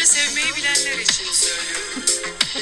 Sadece 0.00 0.20
sevmeyi 0.20 0.56
bilenler 0.56 1.02
için 1.02 1.32
söylüyorum. 1.32 2.02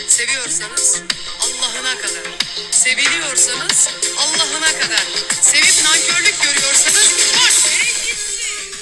Seviyorsanız 0.08 1.02
Allah'ına 1.40 1.94
kadar. 1.96 2.38
Seviliyorsanız 2.70 3.88
Allah'ına 4.18 4.80
kadar. 4.80 5.04
Sevip 5.30 5.84
nankörlük 5.84 6.42
görüyorsanız 6.42 7.34
boş 7.36 7.66
verin 7.66 7.94
gitsin. 8.06 8.74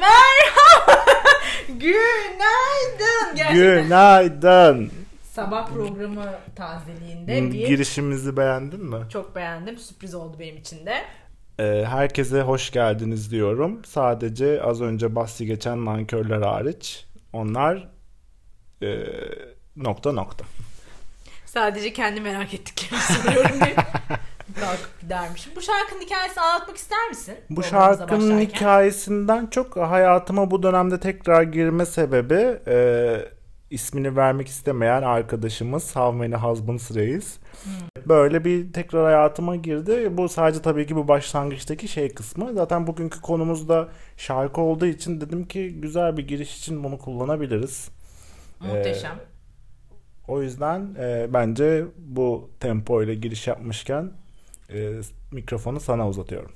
Merhaba. 0.00 1.04
Günaydın. 1.68 3.36
Gerçekten 3.36 3.82
Günaydın. 3.84 4.92
sabah 5.32 5.68
programı 5.68 6.38
tazeliğinde 6.56 7.52
bir 7.52 7.66
Girişimizi 7.66 8.36
beğendin 8.36 8.84
mi? 8.84 9.10
çok 9.12 9.36
beğendim. 9.36 9.78
Sürpriz 9.78 10.14
oldu 10.14 10.36
benim 10.38 10.56
için 10.56 10.86
de. 10.86 11.04
Ee, 11.60 11.84
herkese 11.84 12.42
hoş 12.42 12.70
geldiniz 12.70 13.30
diyorum. 13.30 13.82
Sadece 13.84 14.62
az 14.62 14.80
önce 14.80 15.14
bahsi 15.14 15.46
geçen 15.46 15.84
nankörler 15.84 16.42
hariç. 16.42 17.06
Onlar 17.32 17.88
e, 18.82 18.88
nokta 19.76 20.12
nokta. 20.12 20.44
Sadece 21.46 21.92
kendi 21.92 22.20
merak 22.20 22.54
ettiklerimi 22.54 23.00
soruyorum 23.02 23.60
diye. 23.64 23.74
Kalkıp 24.60 25.00
gidermişim. 25.00 25.52
Bu 25.56 25.60
şarkının 25.62 26.00
hikayesini 26.00 26.40
anlatmak 26.40 26.76
ister 26.76 27.08
misin? 27.08 27.34
Bu 27.50 27.62
şarkının 27.62 28.40
hikayesinden 28.40 29.46
çok 29.46 29.76
hayatıma 29.76 30.50
bu 30.50 30.62
dönemde 30.62 31.00
tekrar 31.00 31.42
girme 31.42 31.86
sebebi 31.86 32.58
e, 32.66 33.16
ismini 33.70 34.16
vermek 34.16 34.48
istemeyen 34.48 35.02
arkadaşımız 35.02 35.96
How 35.96 36.18
Many 36.18 36.34
Husbands 36.34 36.94
Reis. 36.94 37.38
Böyle 38.06 38.44
bir 38.44 38.72
tekrar 38.72 39.04
hayatıma 39.04 39.56
girdi. 39.56 40.08
Bu 40.16 40.28
sadece 40.28 40.62
tabii 40.62 40.86
ki 40.86 40.96
bu 40.96 41.08
başlangıçtaki 41.08 41.88
şey 41.88 42.14
kısmı. 42.14 42.54
Zaten 42.54 42.86
bugünkü 42.86 43.20
konumuz 43.20 43.68
da 43.68 43.88
şarkı 44.16 44.60
olduğu 44.60 44.86
için 44.86 45.20
dedim 45.20 45.44
ki 45.44 45.80
güzel 45.80 46.16
bir 46.16 46.28
giriş 46.28 46.58
için 46.58 46.84
bunu 46.84 46.98
kullanabiliriz. 46.98 47.90
Muhteşem. 48.60 49.18
O 50.28 50.42
yüzden 50.42 50.94
e, 50.98 51.26
bence 51.32 51.84
bu 51.98 52.50
tempo 52.60 53.02
ile 53.02 53.14
giriş 53.14 53.46
yapmışken 53.46 54.12
e, 54.72 55.00
mikrofonu 55.32 55.80
sana 55.80 56.08
uzatıyorum. 56.08 56.52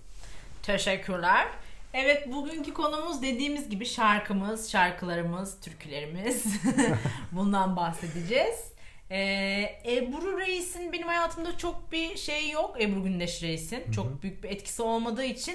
Teşekkürler. 0.63 1.47
Evet 1.95 2.33
bugünkü 2.33 2.73
konumuz 2.75 3.23
dediğimiz 3.23 3.69
gibi 3.69 3.87
şarkımız, 3.87 4.71
şarkılarımız, 4.71 5.61
türkülerimiz. 5.61 6.45
Bundan 7.33 7.77
bahsedeceğiz. 7.77 8.73
Ee, 9.11 9.17
Ebru 9.87 10.39
Reis'in 10.39 10.93
benim 10.93 11.07
hayatımda 11.07 11.59
çok 11.59 11.93
bir 11.93 12.17
şey 12.17 12.51
yok. 12.51 12.83
Ebru 12.83 13.03
Gündeş 13.03 13.43
Reis'in. 13.43 13.91
Çok 13.93 14.23
büyük 14.23 14.45
bir 14.45 14.49
etkisi 14.49 14.83
olmadığı 14.83 15.25
için 15.25 15.55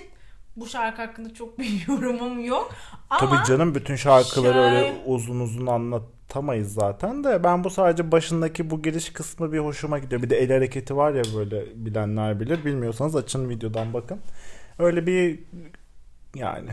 bu 0.56 0.68
şarkı 0.68 1.02
hakkında 1.02 1.34
çok 1.34 1.60
bir 1.60 1.84
yorumum 1.88 2.46
yok. 2.46 2.76
Ama 3.10 3.20
Tabii 3.20 3.48
canım 3.48 3.76
bütün 3.76 3.96
şarkıları 3.96 4.54
şarkı- 4.54 4.76
öyle 4.76 4.94
uzun 5.06 5.40
uzun 5.40 5.68
anlatamayız 5.68 6.74
zaten 6.74 7.24
de 7.24 7.44
ben 7.44 7.64
bu 7.64 7.70
sadece 7.70 8.12
başındaki 8.12 8.70
bu 8.70 8.82
giriş 8.82 9.10
kısmı 9.14 9.52
bir 9.54 9.60
hoşuma 9.60 10.00
gidiyor. 10.00 10.22
Bir 10.22 10.30
de 10.30 10.38
el 10.38 10.52
hareketi 10.52 10.98
var 10.98 11.14
ya 11.14 11.24
böyle 11.36 11.66
bilenler 11.86 12.40
bilir. 12.40 12.66
Bilmiyorsanız 12.66 13.16
açın 13.16 13.50
videodan 13.50 13.94
bakın. 13.94 14.20
Öyle 14.80 15.08
bir 15.08 15.40
yani 16.36 16.70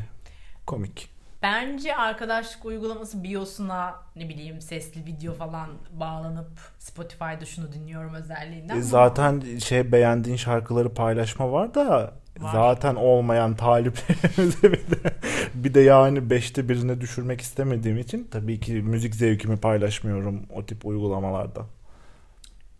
komik. 0.66 1.10
bence 1.42 1.96
arkadaşlık 1.96 2.64
uygulaması 2.64 3.24
biosuna 3.24 3.94
ne 4.16 4.28
bileyim 4.28 4.60
sesli 4.60 5.06
video 5.06 5.34
falan 5.34 5.70
bağlanıp 5.92 6.50
Spotify'da 6.78 7.44
şunu 7.44 7.72
dinliyorum 7.72 8.14
özelliğinden. 8.14 8.76
E, 8.76 8.82
zaten 8.82 9.58
şey 9.58 9.92
beğendiğin 9.92 10.36
şarkıları 10.36 10.94
paylaşma 10.94 11.52
var 11.52 11.74
da 11.74 12.14
Var. 12.40 12.52
zaten 12.52 12.94
olmayan 12.94 13.56
taliplerimize 13.56 14.62
bir 14.72 14.90
de, 14.90 15.14
bir 15.54 15.74
de 15.74 15.80
yani 15.80 16.30
beşte 16.30 16.68
birine 16.68 17.00
düşürmek 17.00 17.40
istemediğim 17.40 17.98
için 17.98 18.28
tabii 18.30 18.60
ki 18.60 18.72
müzik 18.74 19.14
zevkimi 19.14 19.56
paylaşmıyorum 19.56 20.46
o 20.54 20.66
tip 20.66 20.86
uygulamalarda. 20.86 21.66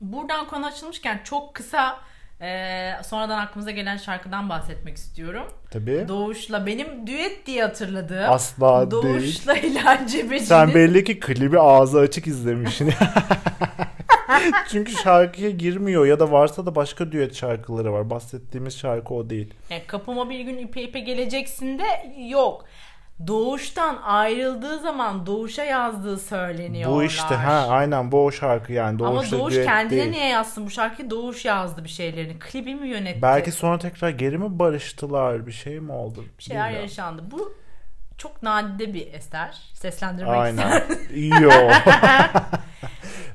Buradan 0.00 0.46
konu 0.46 0.66
açılmışken 0.66 1.20
çok 1.24 1.54
kısa 1.54 1.98
e, 2.40 2.90
sonradan 3.02 3.38
aklımıza 3.38 3.70
gelen 3.70 3.96
şarkıdan 3.96 4.48
bahsetmek 4.48 4.96
istiyorum. 4.96 5.44
Tabii. 5.70 6.04
Doğuş'la 6.08 6.66
benim 6.66 7.06
düet 7.06 7.46
diye 7.46 7.62
hatırladığım 7.62 8.30
Asla 8.30 8.90
değil. 8.90 9.02
Doğuş'la 9.02 9.54
İlhan 9.56 10.06
Cebeci'nin 10.06 10.48
Sen 10.48 10.74
belli 10.74 11.04
ki 11.04 11.20
klibi 11.20 11.60
ağzı 11.60 11.98
açık 11.98 12.26
izlemişsin. 12.26 12.92
Çünkü 14.70 14.92
şarkıya 14.92 15.50
girmiyor 15.50 16.06
ya 16.06 16.20
da 16.20 16.32
varsa 16.32 16.66
da 16.66 16.74
başka 16.74 17.12
düet 17.12 17.34
şarkıları 17.34 17.92
var. 17.92 18.10
Bahsettiğimiz 18.10 18.78
şarkı 18.78 19.14
o 19.14 19.30
değil. 19.30 19.54
Yani 19.70 19.82
kapıma 19.86 20.30
bir 20.30 20.40
gün 20.40 20.58
ipe 20.58 20.82
ipe 20.82 21.00
geleceksin 21.00 21.78
de 21.78 21.84
yok. 22.28 22.64
Doğuş'tan 23.26 23.98
ayrıldığı 24.02 24.78
zaman 24.78 25.26
Doğuş'a 25.26 25.64
yazdığı 25.64 26.18
söyleniyorlar. 26.18 26.98
Bu 26.98 27.02
işte 27.04 27.34
ha 27.34 27.66
aynen 27.68 28.12
bu 28.12 28.24
o 28.24 28.32
şarkı 28.32 28.72
yani. 28.72 29.04
Ama 29.04 29.16
Doğuş'la 29.16 29.38
Doğuş 29.38 29.54
kendine 29.54 30.00
değil. 30.00 30.10
niye 30.10 30.28
yazsın 30.28 30.66
bu 30.66 30.70
şarkıyı? 30.70 31.10
Doğuş 31.10 31.44
yazdı 31.44 31.84
bir 31.84 31.88
şeylerini. 31.88 32.38
Klibi 32.38 32.74
mi 32.74 32.88
yönetti? 32.88 33.22
Belki 33.22 33.52
sonra 33.52 33.78
tekrar 33.78 34.10
geri 34.10 34.38
mi 34.38 34.58
barıştılar? 34.58 35.46
Bir 35.46 35.52
şey 35.52 35.80
mi 35.80 35.92
oldu? 35.92 36.24
bir 36.38 36.42
şeyler 36.42 36.64
Bilmiyorum. 36.64 36.88
yaşandı. 36.88 37.22
Bu 37.30 37.54
çok 38.18 38.42
nadide 38.42 38.94
bir 38.94 39.14
eser. 39.14 39.56
Seslendirmek 39.74 40.34
Aynen. 40.36 40.80
ister. 40.80 41.40
Yo. 41.40 41.50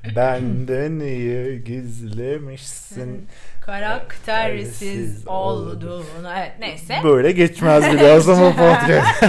Benden 0.15 0.99
iyi 0.99 1.63
gizlemişsin. 1.63 3.27
Karaktersiz 3.65 5.27
olduğunu. 5.27 6.29
Evet 6.37 6.51
neyse. 6.59 6.95
Böyle 7.03 7.31
geçmez 7.31 7.93
bile 7.93 8.13
o 8.13 8.19
zaman 8.19 8.51
podcast. 8.55 9.23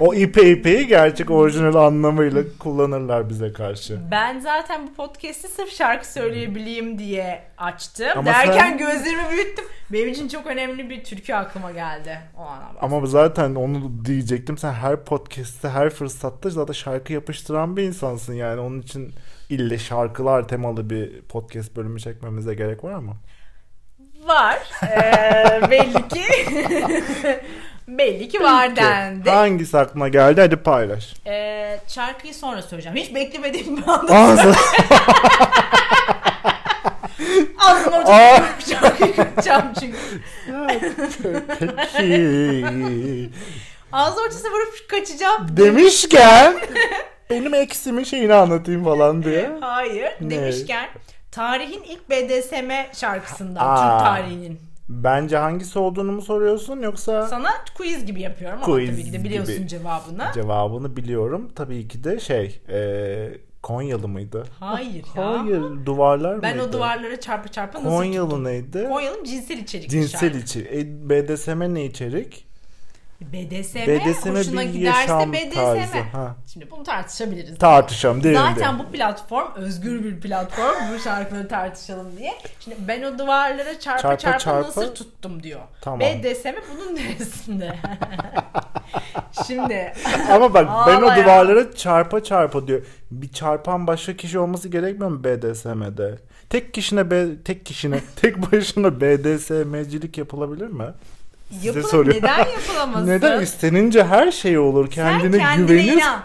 o 0.00 0.14
ipe 0.14 0.50
ipeyi 0.50 0.86
gerçek 0.86 1.30
orijinal 1.30 1.74
anlamıyla 1.74 2.42
kullanırlar 2.58 3.28
bize 3.28 3.52
karşı. 3.52 3.98
Ben 4.10 4.38
zaten 4.40 4.86
bu 4.88 4.94
podcast'i 4.94 5.48
sırf 5.48 5.72
şarkı 5.72 6.12
söyleyebileyim 6.12 6.98
diye 6.98 7.42
açtım. 7.58 8.08
Ama 8.16 8.26
Derken 8.26 8.58
sen- 8.58 8.78
gözlerimi 8.78 9.30
büyüttüm. 9.30 9.64
Benim 9.92 10.08
için 10.08 10.28
çok 10.28 10.46
önemli 10.46 10.90
bir 10.90 11.04
türkü 11.04 11.34
aklıma 11.34 11.70
geldi. 11.72 12.18
O 12.38 12.42
ana 12.42 12.74
bak. 12.74 12.82
Ama 12.82 13.06
zaten 13.06 13.54
onu 13.54 14.04
diyecektim. 14.04 14.58
Sen 14.58 14.72
her 14.72 15.04
podcast'te, 15.04 15.68
her 15.68 15.90
fırsatta 15.90 16.50
zaten 16.50 16.72
şarkı 16.72 17.12
yapıştıran 17.12 17.76
bir 17.76 17.82
insansın 17.82 18.34
yani. 18.34 18.60
Onun 18.60 18.80
için 18.80 19.12
ille 19.54 19.78
şarkılar 19.78 20.48
temalı 20.48 20.90
bir 20.90 21.22
podcast 21.22 21.76
bölümü 21.76 22.00
çekmemize 22.00 22.54
gerek 22.54 22.84
var 22.84 22.94
mı? 22.98 23.16
Var. 24.26 24.58
Ee, 24.82 25.60
belli 25.70 26.08
ki. 26.08 26.24
belli 27.88 28.28
ki 28.28 28.40
var 28.42 28.68
Peki, 28.68 28.76
dendi. 28.80 29.30
Hangisi 29.30 29.78
aklına 29.78 30.08
geldi? 30.08 30.40
Hadi 30.40 30.56
paylaş. 30.56 31.14
Ee, 31.26 31.80
şarkıyı 31.88 32.34
sonra 32.34 32.62
söyleyeceğim. 32.62 32.98
Hiç 32.98 33.14
beklemediğim 33.14 33.76
bir 33.76 33.88
anda 33.88 34.14
Ağzı. 34.14 34.48
ortasına 34.48 34.92
şarkıyı 38.80 39.16
kıracağım 39.16 39.64
çünkü. 39.80 39.98
Peki. 41.68 43.30
Ağzı 43.92 44.22
ortasına 44.22 44.50
vurup 44.50 44.88
kaçacağım. 44.88 45.56
Demişken 45.56 46.54
benim 47.32 47.54
eksimin 47.54 48.04
şeyini 48.04 48.34
anlatayım 48.34 48.84
falan 48.84 49.22
diye. 49.22 49.50
Hayır. 49.60 50.10
Ne? 50.20 50.30
Demişken 50.30 50.88
tarihin 51.30 51.82
ilk 51.82 52.10
BDSM 52.10 52.70
şarkısından. 53.00 53.60
Aa. 53.68 53.76
Türk 53.98 54.06
tarihinin. 54.06 54.60
Bence 54.88 55.36
hangisi 55.36 55.78
olduğunu 55.78 56.12
mu 56.12 56.22
soruyorsun 56.22 56.80
yoksa 56.80 57.28
Sana 57.28 57.50
quiz 57.76 58.06
gibi 58.06 58.20
yapıyorum 58.20 58.58
ama 58.62 58.74
Quiz 58.74 58.90
tabii 58.90 59.04
ki 59.04 59.12
de 59.12 59.24
biliyorsun 59.24 59.56
gibi. 59.56 59.68
cevabını. 59.68 60.24
cevabını 60.34 60.96
biliyorum. 60.96 61.50
Tabii 61.56 61.88
ki 61.88 62.04
de 62.04 62.20
şey 62.20 62.60
e, 62.68 63.28
Konyalı 63.62 64.08
mıydı? 64.08 64.44
Hayır 64.60 65.04
ya. 65.16 65.40
Hayır 65.40 65.62
duvarlar 65.86 66.42
Ben 66.42 66.56
mıydı? 66.56 66.68
o 66.68 66.72
duvarlara 66.72 67.20
çarpa 67.20 67.48
çarpa 67.48 67.78
nasıl 67.78 67.90
Konyalı 67.90 68.28
tuttum? 68.28 68.44
neydi? 68.44 68.86
Konyalım 68.88 69.24
cinsel 69.24 69.58
içerikli 69.58 69.88
Cinsel 69.90 70.34
içi. 70.34 70.60
E, 70.60 71.10
BDSM 71.10 71.74
ne 71.74 71.84
içerik? 71.84 72.46
BDSM, 73.32 73.78
BDSM 73.78 74.30
hoşuna 74.36 74.64
giderse 74.64 75.32
BDSM. 75.32 75.54
tarzı. 75.54 75.98
Ha. 76.12 76.36
Şimdi 76.52 76.70
bunu 76.70 76.82
tartışabiliriz. 76.82 77.58
Tartışalım 77.58 78.22
derin 78.22 78.34
Zaten 78.34 78.78
derin. 78.78 78.78
bu 78.78 78.92
platform 78.92 79.48
özgür 79.56 80.04
bir 80.04 80.20
platform. 80.20 80.74
bu 80.94 80.98
şarkıları 80.98 81.48
tartışalım 81.48 82.16
diye. 82.18 82.32
Şimdi 82.60 82.76
ben 82.88 83.02
o 83.02 83.18
duvarlara 83.18 83.78
çarpa 83.80 84.02
çarpa, 84.02 84.16
Çarpa 84.16 84.38
çarpa. 84.38 84.68
nasıl 84.68 84.94
tuttum 84.94 85.42
diyor. 85.42 85.60
Tamam. 85.80 86.00
BDSM 86.00 86.48
bunun 86.74 86.96
neresinde? 86.96 87.74
Şimdi 89.46 89.92
Ama 90.30 90.54
bak 90.54 90.68
ben 90.86 91.02
o 91.02 91.16
duvarlara 91.22 91.74
çarpa 91.74 92.22
çarpa 92.24 92.66
diyor. 92.66 92.82
Bir 93.10 93.28
çarpan 93.32 93.86
başka 93.86 94.16
kişi 94.16 94.38
olması 94.38 94.68
gerekmiyor 94.68 95.10
mu 95.10 95.24
BDSM'de? 95.24 96.18
Tek 96.50 96.74
kişine 96.74 97.04
tek 97.44 97.66
kişine 97.66 98.00
tek 98.16 98.52
başına 98.52 99.00
BDSM'cilik 99.00 100.18
yapılabilir 100.18 100.66
mi? 100.68 100.84
Size 101.60 101.82
soruyorum. 101.82 102.22
Neden 102.24 102.38
yapılamazsın? 102.38 103.08
Neden 103.08 103.40
istenince 103.40 104.04
her 104.04 104.30
şey 104.32 104.58
olur. 104.58 104.90
Kendine, 104.90 105.36
Sen 105.36 105.38
kendine 105.44 105.66
güvenir. 105.82 105.92
inan. 105.92 106.20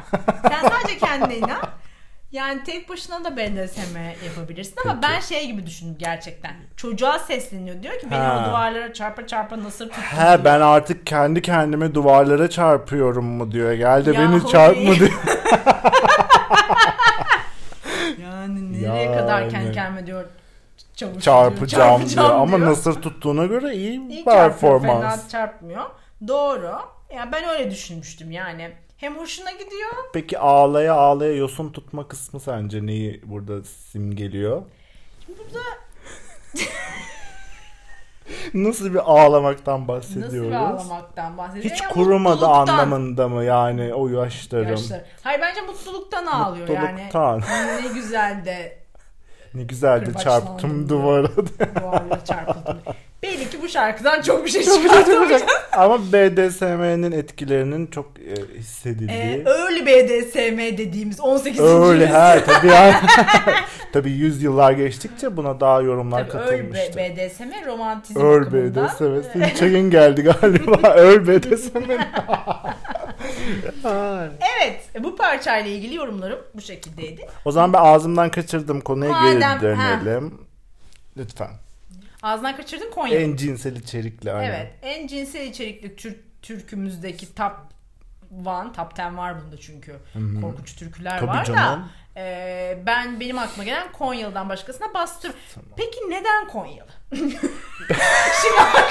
Sen 0.50 0.70
sadece 0.70 0.98
kendine 0.98 1.38
inan. 1.38 1.62
Yani 2.32 2.64
tek 2.64 2.90
başına 2.90 3.24
da 3.24 3.38
BDSM 3.38 3.98
yapabilirsin 4.26 4.76
ama 4.86 5.00
ben 5.02 5.20
şey 5.20 5.48
gibi 5.48 5.66
düşündüm 5.66 5.96
gerçekten. 6.00 6.52
Çocuğa 6.78 7.20
sesleniyor 7.20 7.84
diyor 7.84 8.00
ki 8.00 8.08
beni 8.12 8.20
Ha. 8.20 8.42
o 8.46 8.50
duvarlara 8.50 8.94
çarpa 8.94 9.28
çarpa 9.28 9.64
nasıl 9.64 9.86
tuttun? 9.90 10.02
He 10.02 10.46
ben 10.46 10.62
artık 10.62 11.08
kendi 11.08 11.42
kendime 11.42 11.94
duvarlara 11.96 12.50
çarpıyorum 12.50 13.26
mu 13.26 13.52
diyor. 13.52 13.74
Gel 13.74 14.06
de 14.06 14.12
Ya 14.12 14.20
beni 14.22 14.48
çarpma 14.48 14.96
diyor. 14.96 15.12
Yani 18.22 18.74
nereye 18.74 19.04
Yani. 19.04 19.18
kadar 19.18 19.50
kendi 19.50 19.72
kendime 19.72 20.06
diyor 20.06 20.26
çavuş 20.98 21.24
Çarpacağım 21.24 21.98
diyor. 22.00 22.10
çarpacağım 22.10 22.42
Ama 22.42 22.58
diyor. 22.58 22.70
nasıl 22.70 23.02
tuttuğuna 23.02 23.46
göre 23.46 23.74
iyi 23.76 24.10
İyi 24.10 24.26
performans. 24.26 25.02
fena 25.22 25.30
çarpmıyor. 25.30 25.84
Doğru. 26.28 26.72
Ya 27.16 27.30
ben 27.32 27.44
öyle 27.50 27.72
düşünmüştüm 27.72 28.32
yani. 28.32 28.72
Hem 28.98 29.18
hoşuna 29.18 29.52
gidiyor. 29.52 29.92
Peki 30.14 30.40
ağlaya 30.40 30.94
ağlaya 30.94 31.34
yosun 31.36 31.72
tutma 31.72 32.08
kısmı 32.08 32.40
sence 32.40 32.86
neyi 32.86 33.22
burada 33.26 33.64
simgeliyor? 33.64 34.62
Burada 35.28 35.60
Nasıl 38.54 38.94
bir 38.94 39.12
ağlamaktan 39.12 39.80
nasıl 39.82 39.88
bahsediyoruz? 39.88 40.52
bir 40.52 40.56
ağlamaktan 40.56 41.38
bahsediyor? 41.38 41.74
Hiç 41.76 41.82
Ya 41.82 41.90
kurumadı 41.90 42.36
mutluluktan. 42.36 42.68
anlamında 42.78 43.28
mı 43.30 43.44
yani 43.44 43.94
o 43.94 44.08
yaşlarım? 44.08 44.68
Yaşlar. 44.70 45.02
Hayır 45.24 45.42
bence 45.42 45.62
mutluluktan 45.62 46.26
ağlıyor 46.26 46.68
Mutluluktan. 46.70 47.42
yani. 47.50 47.84
Ne 47.84 47.94
güzel 47.94 48.46
de 48.46 48.78
Ne 49.54 49.64
güzel 49.64 50.02
de 50.02 50.06
Kırbaçlandım 50.06 50.46
çarptım 50.48 50.90
duvara. 50.90 51.28
duvarlara 51.82 52.26
çarpıldım. 52.26 52.78
Belli 53.24 53.50
ki 53.50 53.58
bu 53.64 53.68
şarkıdan 53.70 54.22
çok 54.22 54.46
bir 54.46 54.50
şey 54.52 54.64
çıkartamayacağız. 54.64 55.44
Ama 55.72 56.00
BDSM'nin 56.00 57.12
etkilerinin 57.12 57.88
çok 57.88 58.06
e, 58.20 58.58
hissedildiği. 58.60 59.10
Ee, 59.20 59.44
öyle 59.46 59.86
BDSM 59.86 60.78
dediğimiz 60.78 61.20
18. 61.20 61.62
Öyle 61.62 62.04
yüzyıl. 62.04 62.20
he 62.20 62.44
tabii 62.46 62.68
yani. 62.68 62.96
tabii 63.94 64.12
yüzyıllar 64.12 64.72
geçtikçe 64.72 65.38
buna 65.38 65.60
daha 65.60 65.82
yorumlar 65.82 66.30
Tabii 66.30 66.32
katılmıştı. 66.46 66.98
B- 66.98 67.16
BDSM 67.30 67.68
romantizm 67.68 68.20
Öl. 68.20 68.46
BDSM. 68.52 69.30
Senin 69.34 69.56
çayın 69.56 69.90
geldi 69.90 70.22
galiba. 70.22 70.94
Öl 70.94 71.28
BDSM. 71.28 71.78
Evet 74.60 74.90
bu 75.04 75.16
parçayla 75.16 75.72
ilgili 75.72 75.96
yorumlarım 75.96 76.40
bu 76.56 76.62
şekildeydi. 76.62 77.28
o 77.46 77.52
zaman 77.52 77.74
ben 77.74 77.80
ağzımdan 77.82 78.32
kaçırdım 78.32 78.82
konuya 78.82 79.12
Madem- 79.12 79.40
geri 79.40 79.62
dönelim. 79.62 80.48
Lütfen. 81.18 81.50
Ağzından 82.24 82.56
kaçırdın 82.58 82.92
Konya. 82.92 83.20
En 83.20 83.36
cinsel 83.36 83.76
içerikli 83.76 84.32
aynen. 84.32 84.50
Evet 84.54 84.74
en 84.82 85.08
cinsel 85.08 85.48
içerikli 85.48 85.96
Türk 85.96 86.42
türkümüzdeki 86.42 87.36
top 87.36 87.52
one, 88.46 88.74
top 88.74 89.00
10 89.00 89.18
var 89.18 89.36
bunda 89.44 89.58
çünkü. 89.58 89.96
Korkunç 90.42 90.76
türküler 90.76 91.20
Tabii 91.20 91.30
var 91.30 91.46
canım. 91.46 91.60
da. 91.60 91.88
E, 92.18 92.78
ben 92.86 93.20
benim 93.20 93.38
aklıma 93.38 93.64
gelen 93.64 93.92
Konyalı'dan 93.92 94.50
başkasına 94.50 94.94
bastır. 94.94 95.32
Peki 95.78 96.00
neden 96.10 96.48
Konyalı? 96.48 96.90
Şimdi 97.12 98.62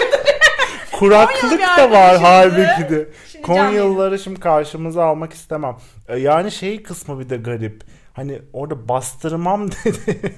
Kuraklık 0.93 1.41
Konyalı 1.41 1.59
bir 1.59 1.83
da 1.83 1.91
var 1.91 2.19
halbuki 2.19 2.91
de. 2.91 3.09
Şimdi 3.33 3.43
Konyalıları 3.47 4.19
şimdi 4.19 4.41
karşımıza 4.41 5.05
almak 5.05 5.33
istemem. 5.33 5.77
E, 6.09 6.19
Yani 6.19 6.51
şey 6.53 6.83
kısmı 6.83 7.21
bir 7.21 7.29
de 7.31 7.37
garip. 7.37 7.83
Hani 8.13 8.43
orada 8.53 8.89
bastırmam 8.89 9.71
dedi. 9.85 10.35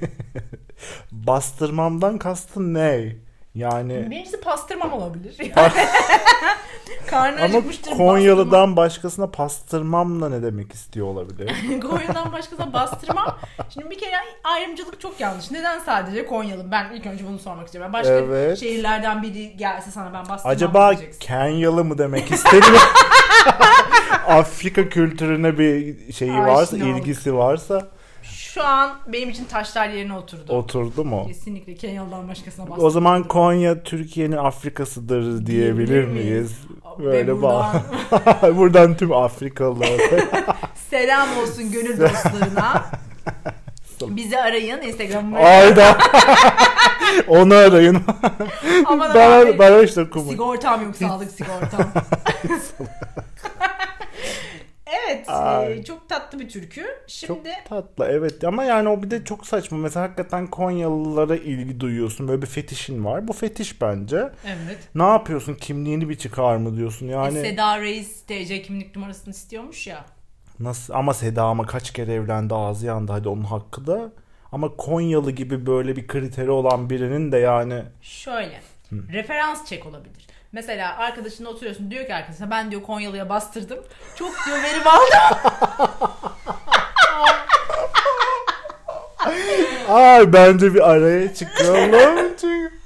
Bastırmamdan 1.12 2.18
kastın 2.18 2.74
ne? 2.74 3.16
Yani 3.58 4.10
Birincisi 4.10 4.40
pastırmam 4.40 4.92
olabilir. 4.92 5.36
Karnı 7.06 7.36
ama 7.36 7.44
acıkmıştır. 7.44 7.90
Konyalı'dan 7.96 8.76
başkasına 8.76 9.26
pastırmamla 9.26 10.28
ne 10.28 10.42
demek 10.42 10.72
istiyor 10.74 11.06
olabilir? 11.06 11.46
bastırmam. 11.48 11.80
Konya'dan 11.90 12.32
başkasına 12.32 12.72
bastırmam. 12.72 13.38
Şimdi 13.74 13.90
bir 13.90 13.98
kere 13.98 14.16
ayrımcılık 14.44 15.00
çok 15.00 15.20
yanlış. 15.20 15.50
Neden 15.50 15.78
sadece 15.78 16.26
Konyalı? 16.26 16.70
Ben 16.70 16.92
ilk 16.94 17.06
önce 17.06 17.26
bunu 17.28 17.38
sormak 17.38 17.66
istiyorum. 17.66 17.92
Başka 17.92 18.12
Evet. 18.12 18.58
şehirlerden 18.58 19.22
biri 19.22 19.56
gelse 19.56 19.90
sana 19.90 20.12
ben 20.14 20.28
bastırmam 20.28 20.56
Acaba 20.56 20.90
diyeceksin. 20.90 21.20
Kenyalı 21.20 21.84
mı 21.84 21.98
demek 21.98 22.30
istedi? 22.32 22.66
Afrika 24.28 24.88
kültürüne 24.88 25.58
bir 25.58 25.96
şeyi 26.12 26.32
varsa, 26.38 26.76
Aşina 26.76 26.88
olduk. 26.90 26.98
ilgisi 26.98 27.34
varsa 27.34 27.86
Şu 28.58 28.64
an 28.66 28.90
benim 29.06 29.30
için 29.30 29.44
taşlar 29.44 29.88
yerine 29.88 30.12
oturdu. 30.14 30.52
oturdu 30.52 31.04
mu? 31.04 31.24
Kesinlikle 31.28 31.74
Kenyalı'dan 31.74 32.28
başkasına 32.28 32.64
bastırmam. 32.64 32.86
O 32.86 32.90
zaman 32.90 33.24
Konya 33.28 33.82
Türkiye'nin 33.82 34.36
Afrika'sıdır 34.36 35.46
diyebilir 35.46 36.04
miyiz? 36.04 36.26
miyiz? 36.30 36.52
Ve 36.98 37.04
Böyle 37.04 37.42
buradan- 37.42 37.82
buradan 38.56 38.96
tüm 38.96 39.12
Afrikalılara. 39.12 40.22
Selam 40.90 41.28
olsun 41.38 41.72
gönül 41.72 42.00
dostlarına. 42.00 42.84
Bizi 44.08 44.38
arayın 44.40 44.82
Instagram'ıma. 44.82 45.38
Ayda. 45.38 45.98
Onu 47.28 47.54
arayın. 47.54 48.02
Aman 48.86 49.14
bana, 49.14 49.34
abi, 49.38 49.58
bana 49.58 49.82
işte 49.82 50.10
kumu. 50.10 50.30
Sigortam 50.30 50.82
yok 50.84 50.96
sağlık 50.96 51.30
sigortam. 51.30 51.92
Ay. 55.30 55.72
e, 55.78 55.84
çok 55.84 56.08
tatlı 56.08 56.38
bir 56.38 56.48
türkü. 56.48 56.80
Çok 56.82 56.90
Şimdi 57.06 57.50
tatlı 57.68 58.04
evet 58.10 58.44
ama 58.44 58.64
yani 58.64 58.88
o 58.88 59.02
bir 59.02 59.10
de 59.10 59.24
çok 59.24 59.46
saçma. 59.46 59.78
Mesela 59.78 60.04
hakikaten 60.06 60.46
Konyalılara 60.46 61.36
ilgi 61.36 61.80
duyuyorsun. 61.80 62.28
Böyle 62.28 62.42
bir 62.42 62.46
fetişin 62.46 63.04
var. 63.04 63.28
Bu 63.28 63.32
fetiş 63.32 63.82
bence. 63.82 64.16
evet. 64.46 64.78
Ne 64.94 65.02
yapıyorsun? 65.02 65.54
Kimliğini 65.54 66.08
bir 66.08 66.14
çıkar 66.18 66.56
mı 66.56 66.76
diyorsun? 66.76 67.06
Yani 67.06 67.38
E, 67.38 67.42
Seda 67.42 67.80
Reis 67.80 68.22
TC 68.22 68.62
kimlik 68.62 68.96
numarasını 68.96 69.30
istiyormuş 69.34 69.86
ya. 69.86 70.04
nasıl 70.60 70.94
ama 70.94 71.14
Seda 71.14 71.42
ama 71.44 71.66
kaç 71.66 71.92
kere 71.92 72.12
evlendi 72.14 72.54
ağzı 72.54 72.86
yandı 72.86 73.12
hadi 73.12 73.28
onun 73.28 73.44
hakkı 73.44 73.86
da. 73.86 74.12
Ama 74.52 74.76
Konyalı 74.76 75.30
gibi 75.30 75.66
böyle 75.66 75.96
bir 75.96 76.06
kriteri 76.06 76.50
olan 76.50 76.90
birinin 76.90 77.32
de 77.32 77.38
yani 77.38 77.82
Şöyle. 78.02 78.60
Referans 78.92 79.66
çek 79.66 79.86
olabilir. 79.86 80.26
Mesela 80.52 80.96
arkadaşınla 80.96 81.48
oturuyorsun 81.48 81.90
diyor 81.90 82.06
ki 82.06 82.14
arkadaşına 82.14 82.50
ben 82.50 82.70
diyor 82.70 82.82
Konyalı'ya 82.82 83.28
bastırdım. 83.28 83.84
Çok 84.16 84.32
diyor 84.46 84.62
verim 84.62 84.86
aldım. 84.86 85.52
Ay 89.88 90.32
bence 90.32 90.74
bir 90.74 90.90
araya 90.90 91.34
çıkalım. 91.34 92.36
Çünkü... 92.40 92.78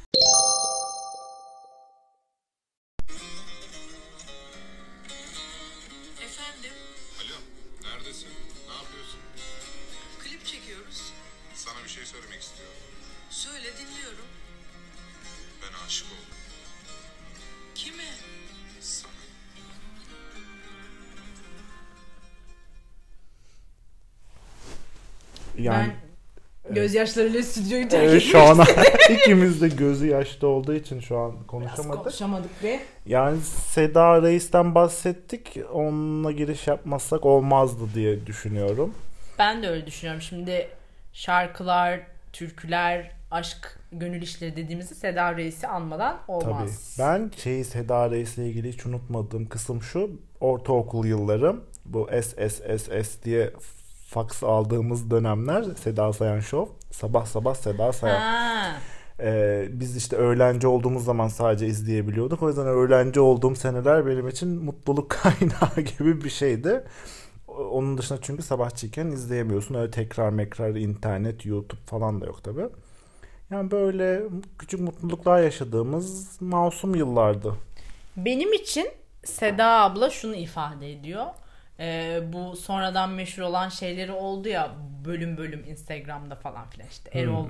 Efendim 6.25 6.73
Alo, 7.21 7.37
neredesin? 7.83 8.29
Ne 8.69 8.75
yapıyorsun? 8.75 9.21
klip 10.25 10.47
çekiyoruz. 10.47 11.13
Sana 11.55 11.85
bir 11.85 11.89
şey 11.91 12.05
söylemek 12.05 12.43
istiyorum. 12.43 12.75
Söyle 13.31 13.69
dinliyorum. 13.79 14.27
Ben 15.63 15.87
aşık 15.87 16.07
oldum 16.07 16.32
Yani 25.63 25.93
Ben 26.69 26.75
gözyaşlarıyla 26.75 27.43
stüdyoyu 27.43 27.89
terk 27.89 28.05
Evet, 28.11 28.23
şu 28.23 28.41
an 28.43 28.61
ikimiz 29.11 29.61
de 29.63 29.69
gözü 29.69 30.07
yaşta 30.07 30.47
olduğu 30.47 30.75
için 30.75 31.01
şu 31.01 31.19
an 31.19 31.33
Biraz 31.33 31.47
konuşamadık. 31.47 32.03
konuşamadık 32.05 32.63
be. 32.63 32.81
Yani 33.07 33.41
Seda 33.69 34.23
Reis'ten 34.23 34.75
bahsettik. 34.75 35.59
Onunla 35.73 36.33
giriş 36.33 36.67
yapmazsak 36.67 37.27
olmazdı 37.27 37.85
diye 37.95 38.27
düşünüyorum. 38.27 38.95
Ben 39.39 39.63
de 39.63 39.69
öyle 39.69 39.87
düşünüyorum. 39.87 40.23
Şimdi 40.23 40.69
şarkılar, 41.13 42.01
türküler, 42.33 43.11
aşk, 43.31 43.79
gönül 43.93 44.23
işleri 44.23 44.57
dediğimizde 44.57 44.95
Seda 44.95 45.37
Reis'i 45.37 45.67
anmadan 45.67 46.17
Tabii. 46.27 46.33
olmaz. 46.33 46.97
Ben 46.99 47.31
şey 47.43 47.65
Seda 47.65 48.11
Reis'le 48.11 48.39
ilgili 48.39 48.73
hiç 48.73 48.87
unutmadığım 48.87 49.49
kısım 49.49 49.83
şu. 49.83 50.11
Ortaokul 50.41 51.07
yıllarım. 51.07 51.65
Bu 51.85 52.09
SSSS 52.23 53.23
diye 53.25 53.53
fax 54.13 54.45
aldığımız 54.45 55.11
dönemler 55.11 55.65
Seda 55.65 56.13
Sayan 56.13 56.41
Show. 56.41 56.75
Sabah 56.91 57.27
sabah 57.27 57.55
Seda 57.55 57.93
Sayan. 57.93 58.21
Ha. 58.21 58.73
Ee, 59.21 59.69
biz 59.71 59.97
işte 59.97 60.17
öğrenci 60.17 60.67
olduğumuz 60.67 61.05
zaman 61.05 61.29
sadece 61.29 61.67
izleyebiliyorduk. 61.67 62.43
O 62.43 62.49
yüzden 62.49 62.67
öğrenci 62.67 63.21
olduğum 63.21 63.57
seneler 63.57 64.07
benim 64.07 64.29
için 64.29 64.65
mutluluk 64.65 65.11
kaynağı 65.23 65.81
gibi 65.99 66.25
bir 66.25 66.31
şeydi. 66.31 66.85
Onun 67.49 67.99
dışında 67.99 68.19
çünkü 68.23 68.43
sabahçıyken 68.43 69.07
izleyemiyorsun. 69.07 69.75
Öyle 69.75 69.91
tekrar 69.91 70.31
mekrar 70.31 70.75
internet, 70.75 71.47
YouTube 71.47 71.81
falan 71.87 72.21
da 72.21 72.27
yok 72.27 72.45
tabi. 72.45 72.63
Yani 73.51 73.71
böyle 73.71 74.23
küçük 74.59 74.81
mutluluklar 74.81 75.43
yaşadığımız 75.43 76.41
masum 76.41 76.95
yıllardı. 76.95 77.55
Benim 78.17 78.53
için 78.53 78.89
Seda 79.25 79.67
abla 79.67 80.11
şunu 80.11 80.35
ifade 80.37 80.93
ediyor. 80.93 81.27
Ee, 81.81 82.21
bu 82.33 82.57
sonradan 82.57 83.11
meşhur 83.11 83.43
olan 83.43 83.69
şeyleri 83.69 84.13
oldu 84.13 84.49
ya 84.49 84.71
bölüm 85.05 85.37
bölüm 85.37 85.65
Instagram'da 85.69 86.35
falan 86.35 86.71
filan 86.71 86.89
işte 86.89 87.19
Erol 87.19 87.47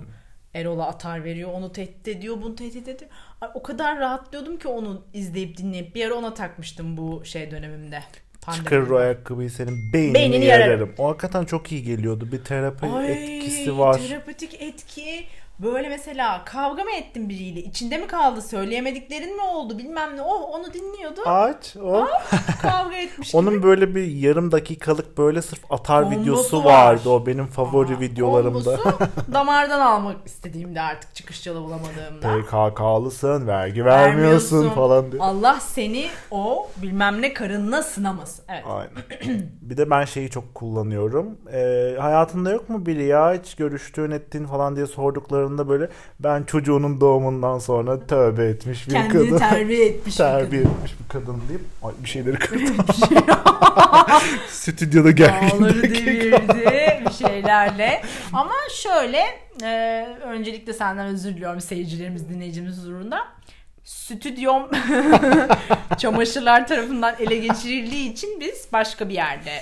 Erol'a 0.54 0.86
atar 0.86 1.24
veriyor 1.24 1.50
onu 1.52 1.72
tehdit 1.72 2.08
ediyor 2.08 2.36
bunu 2.42 2.56
tehdit 2.56 2.88
ediyor. 2.88 3.10
Ay, 3.40 3.48
o 3.54 3.62
kadar 3.62 3.98
rahatlıyordum 3.98 4.58
ki 4.58 4.68
onu 4.68 5.02
izleyip 5.12 5.56
dinleyip 5.56 5.94
bir 5.94 6.06
ara 6.06 6.14
ona 6.14 6.34
takmıştım 6.34 6.96
bu 6.96 7.24
şey 7.24 7.50
dönemimde. 7.50 8.02
Pandemi. 8.40 8.64
Çıkarır 8.64 8.90
o 8.90 8.96
ayakkabıyı 8.96 9.50
senin 9.50 9.92
beynini, 9.92 10.14
Beynini 10.14 10.44
yararım. 10.44 10.70
yararım. 10.70 10.94
O 10.98 11.08
hakikaten 11.08 11.44
çok 11.44 11.72
iyi 11.72 11.82
geliyordu. 11.82 12.28
Bir 12.32 12.44
terapi 12.44 12.86
Ay, 12.86 13.36
etkisi 13.36 13.78
var. 13.78 13.98
Terapetik 14.08 14.62
etki. 14.62 15.24
Böyle 15.62 15.88
mesela 15.88 16.42
kavga 16.44 16.84
mı 16.84 16.90
ettin 16.90 17.28
biriyle? 17.28 17.60
İçinde 17.60 17.98
mi 17.98 18.06
kaldı? 18.06 18.42
Söyleyemediklerin 18.42 19.36
mi 19.36 19.42
oldu? 19.42 19.78
Bilmem 19.78 20.16
ne. 20.16 20.22
Oh 20.22 20.54
onu 20.54 20.72
dinliyordu. 20.72 21.20
Aç 21.26 21.76
o. 21.76 22.06
kavga 22.62 22.96
etmiş 22.96 23.34
Onun 23.34 23.54
gibi. 23.54 23.62
böyle 23.62 23.94
bir 23.94 24.04
yarım 24.06 24.52
dakikalık 24.52 25.18
böyle 25.18 25.42
sırf 25.42 25.72
atar 25.72 26.04
Kombosu 26.04 26.20
videosu 26.22 26.64
var. 26.64 26.72
vardı. 26.86 27.08
O 27.08 27.26
benim 27.26 27.46
favori 27.46 27.96
Aa, 27.96 28.00
videolarımda. 28.00 28.78
damardan 29.32 29.80
almak 29.80 30.16
istediğimde 30.26 30.80
artık 30.80 31.14
çıkış 31.14 31.46
yolu 31.46 31.64
bulamadığımda. 31.64 32.42
PKK'lısın, 32.42 33.46
vergi 33.46 33.84
vermiyorsun, 33.84 34.70
falan 34.70 35.12
diye. 35.12 35.22
Allah 35.22 35.60
seni 35.60 36.06
o 36.30 36.68
bilmem 36.82 37.22
ne 37.22 37.32
karınla 37.34 37.82
sınamasın. 37.82 38.44
Evet. 38.48 38.64
Aynen. 38.66 39.42
bir 39.62 39.76
de 39.76 39.90
ben 39.90 40.04
şeyi 40.04 40.30
çok 40.30 40.54
kullanıyorum. 40.54 41.38
Ee, 41.52 41.96
hayatında 42.00 42.50
yok 42.50 42.68
mu 42.68 42.86
biri 42.86 43.04
ya 43.04 43.34
hiç 43.34 43.54
görüştüğün 43.54 44.10
ettiğin 44.10 44.46
falan 44.46 44.76
diye 44.76 44.86
sorduklarında 45.52 45.68
böyle 45.68 45.88
ben 46.20 46.42
çocuğunun 46.42 47.00
doğumundan 47.00 47.58
sonra 47.58 48.06
tövbe 48.06 48.44
etmiş 48.44 48.88
bir 48.88 48.92
Kendini 48.92 49.28
kadın. 49.30 49.38
terbiye 49.38 49.86
etmiş. 49.88 50.06
bir 50.06 50.18
terbiye 50.18 50.62
kadın. 50.62 50.74
etmiş 50.74 50.92
bir 51.00 51.08
kadın 51.08 51.42
deyip 51.48 51.62
ay 51.82 51.92
bir 52.02 52.08
şeyleri 52.08 52.38
kırdım. 52.38 52.76
Stüdyoda 54.48 55.10
gerginlik. 55.10 55.54
Ağları 55.54 55.82
devirdi 55.82 57.02
bir 57.06 57.12
şeylerle. 57.26 58.02
Ama 58.32 58.52
şöyle 58.82 59.22
e, 59.62 60.06
öncelikle 60.24 60.72
senden 60.72 61.06
özür 61.06 61.34
diliyorum 61.36 61.60
seyircilerimiz 61.60 62.28
dinleyicimiz 62.28 62.76
huzurunda. 62.78 63.18
Stüdyom 63.84 64.70
çamaşırlar 65.98 66.66
tarafından 66.66 67.14
ele 67.18 67.36
geçirildiği 67.38 68.12
için 68.12 68.40
biz 68.40 68.66
başka 68.72 69.08
bir 69.08 69.14
yerde 69.14 69.52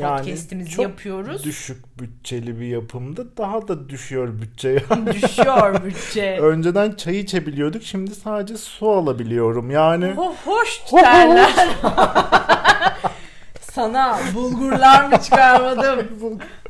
podcast'imizi 0.00 0.70
çok 0.70 0.82
yapıyoruz. 0.82 1.44
düşük 1.44 1.98
bütçeli 2.00 2.60
bir 2.60 2.66
yapımda 2.66 3.36
daha 3.36 3.68
da 3.68 3.88
düşüyor 3.88 4.28
bütçe 4.42 4.84
düşüyor 5.12 5.84
bütçe. 5.84 6.38
Önceden 6.40 6.92
çay 6.92 7.18
içebiliyorduk 7.20 7.82
şimdi 7.82 8.14
sadece 8.14 8.56
su 8.56 8.90
alabiliyorum 8.90 9.70
yani. 9.70 10.04
Ho- 10.04 10.34
hoş 10.44 10.80
derler. 10.92 11.52
Sana 13.60 14.18
bulgurlar 14.34 15.04
mı 15.08 15.20
çıkarmadım? 15.22 16.06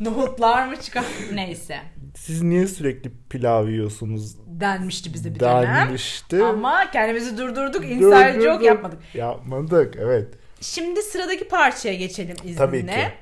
Nohutlar 0.01 0.67
mı 0.69 0.77
çıkar? 0.81 1.05
Neyse. 1.33 1.79
Siz 2.17 2.43
niye 2.43 2.67
sürekli 2.67 3.13
pilav 3.31 3.69
yiyorsunuz 3.69 4.37
Denmişti 4.47 5.15
bize 5.15 5.35
bir 5.35 5.41
dönem. 5.41 5.63
denmişti. 5.63 6.45
Ama 6.45 6.91
kendimizi 6.91 7.39
durdurduk. 7.39 7.83
Dur, 7.83 7.89
Inside 7.89 8.41
joke 8.43 8.67
yapmadık. 8.67 8.99
Yapmadık 9.15 9.97
evet. 10.01 10.29
Şimdi 10.65 11.03
sıradaki 11.03 11.49
parçaya 11.49 11.95
geçelim 11.95 12.37
izninle. 12.45 12.57
Tabii 12.57 12.87
ki. 12.87 13.13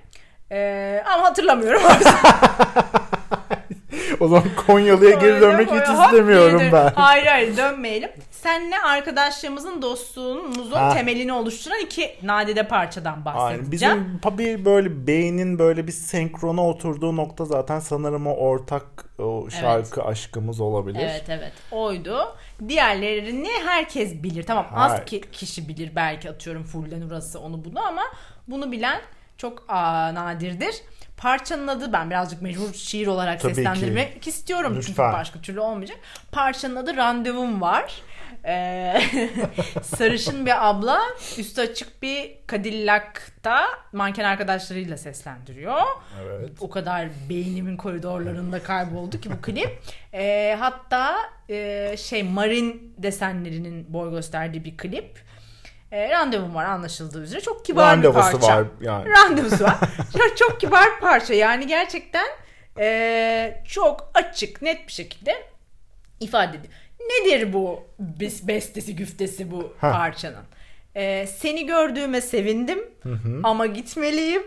Ee, 0.50 1.02
ama 1.14 1.24
hatırlamıyorum. 1.24 1.82
O 4.20 4.28
zaman 4.28 4.44
Konyalı'ya 4.66 5.10
geri 5.10 5.40
dönmek 5.40 5.70
hiç 5.70 5.88
Hop, 5.88 6.04
istemiyorum 6.04 6.60
dön- 6.60 6.72
ben. 6.72 6.92
Hayır 6.94 7.26
hayır 7.26 7.56
dönmeyelim. 7.56 8.10
Senle 8.30 8.78
arkadaşlığımızın 8.78 9.82
dostluğumuzun 9.82 10.76
Ha. 10.76 10.94
temelini 10.94 11.32
oluşturan 11.32 11.80
iki 11.80 12.10
nadide 12.22 12.68
parçadan 12.68 13.24
bahsedeceğim. 13.24 13.60
Aynen. 13.60 13.72
Bizim 13.72 14.18
tabii 14.22 14.64
böyle 14.64 15.06
beynin 15.06 15.58
böyle 15.58 15.86
bir 15.86 15.92
senkrona 15.92 16.68
oturduğu 16.68 17.16
nokta 17.16 17.44
zaten 17.44 17.80
sanırım 17.80 18.26
o 18.26 18.34
ortak 18.34 18.84
o 19.22 19.50
şarkı 19.50 20.04
aşkımız 20.04 20.60
olabilir. 20.60 21.00
Evet 21.02 21.24
evet 21.28 21.52
oydu. 21.70 22.36
Diğerlerini 22.68 23.48
herkes 23.66 24.22
bilir. 24.22 24.42
Tamam 24.42 24.66
az 24.74 24.92
Hayır. 24.92 25.06
ki 25.06 25.20
kişi 25.32 25.68
bilir 25.68 25.96
belki 25.96 26.30
atıyorum 26.30 26.64
fullen 26.64 27.00
urası 27.00 27.40
onu 27.40 27.64
bunu 27.64 27.86
ama 27.86 28.02
bunu 28.48 28.72
bilen 28.72 29.00
çok 29.38 29.64
aa, 29.68 30.14
nadirdir. 30.14 30.74
Parçanın 31.16 31.68
adı 31.68 31.92
ben 31.92 32.10
birazcık 32.10 32.42
mecbur 32.42 32.72
şiir 32.74 33.06
olarak 33.06 33.40
Tabii 33.40 33.52
ki. 33.52 33.56
seslendirmek 33.56 34.26
istiyorum 34.26 34.72
çünkü 34.74 34.88
Lütfen. 34.88 35.12
başka 35.12 35.40
türlü 35.40 35.60
olmayacak. 35.60 35.98
Parçanın 36.32 36.76
adı 36.76 36.96
Randevum 36.96 37.60
var. 37.60 38.02
Ee, 38.44 39.00
sarışın 39.82 40.46
bir 40.46 40.68
abla 40.70 41.00
üstü 41.38 41.60
açık 41.60 42.02
bir 42.02 42.32
Cadillac'ta 42.52 43.64
manken 43.92 44.24
arkadaşlarıyla 44.24 44.96
seslendiriyor. 44.96 45.82
Evet. 46.22 46.50
O 46.60 46.70
kadar 46.70 47.08
beynimin 47.28 47.76
koridorlarında 47.76 48.62
kayboldu 48.62 49.20
ki 49.20 49.30
bu 49.30 49.42
klip. 49.42 49.82
Ee, 50.14 50.56
hatta 50.58 51.16
e, 51.48 51.96
şey 51.96 52.22
marin 52.22 52.94
desenlerinin 52.98 53.92
boy 53.92 54.10
gösterdiği 54.10 54.64
bir 54.64 54.76
klip. 54.76 55.20
E, 55.92 56.10
randevum 56.10 56.54
var 56.54 56.64
anlaşıldığı 56.64 57.22
üzere. 57.22 57.40
Çok 57.40 57.64
kibar 57.64 57.98
bir 57.98 58.04
Randevusu 58.04 58.40
parça. 58.40 58.56
var 58.56 58.66
yani. 58.80 59.08
Randevusu 59.10 59.64
var. 59.64 59.78
çok, 60.18 60.36
çok 60.36 60.60
kibar 60.60 60.86
bir 60.96 61.00
parça. 61.00 61.34
Yani 61.34 61.66
gerçekten 61.66 62.26
e, 62.78 63.62
çok 63.68 64.10
açık, 64.14 64.62
net 64.62 64.86
bir 64.86 64.92
şekilde 64.92 65.34
ifade 66.20 66.56
ediyor. 66.56 66.74
Nedir 67.08 67.52
bu 67.52 67.80
bestesi, 68.42 68.96
güftesi 68.96 69.50
bu 69.50 69.72
Ha. 69.80 69.92
parçanın? 69.92 70.44
E, 70.94 71.26
seni 71.26 71.66
gördüğüme 71.66 72.20
sevindim 72.20 72.78
ama 73.42 73.66
gitmeliyim. 73.66 74.42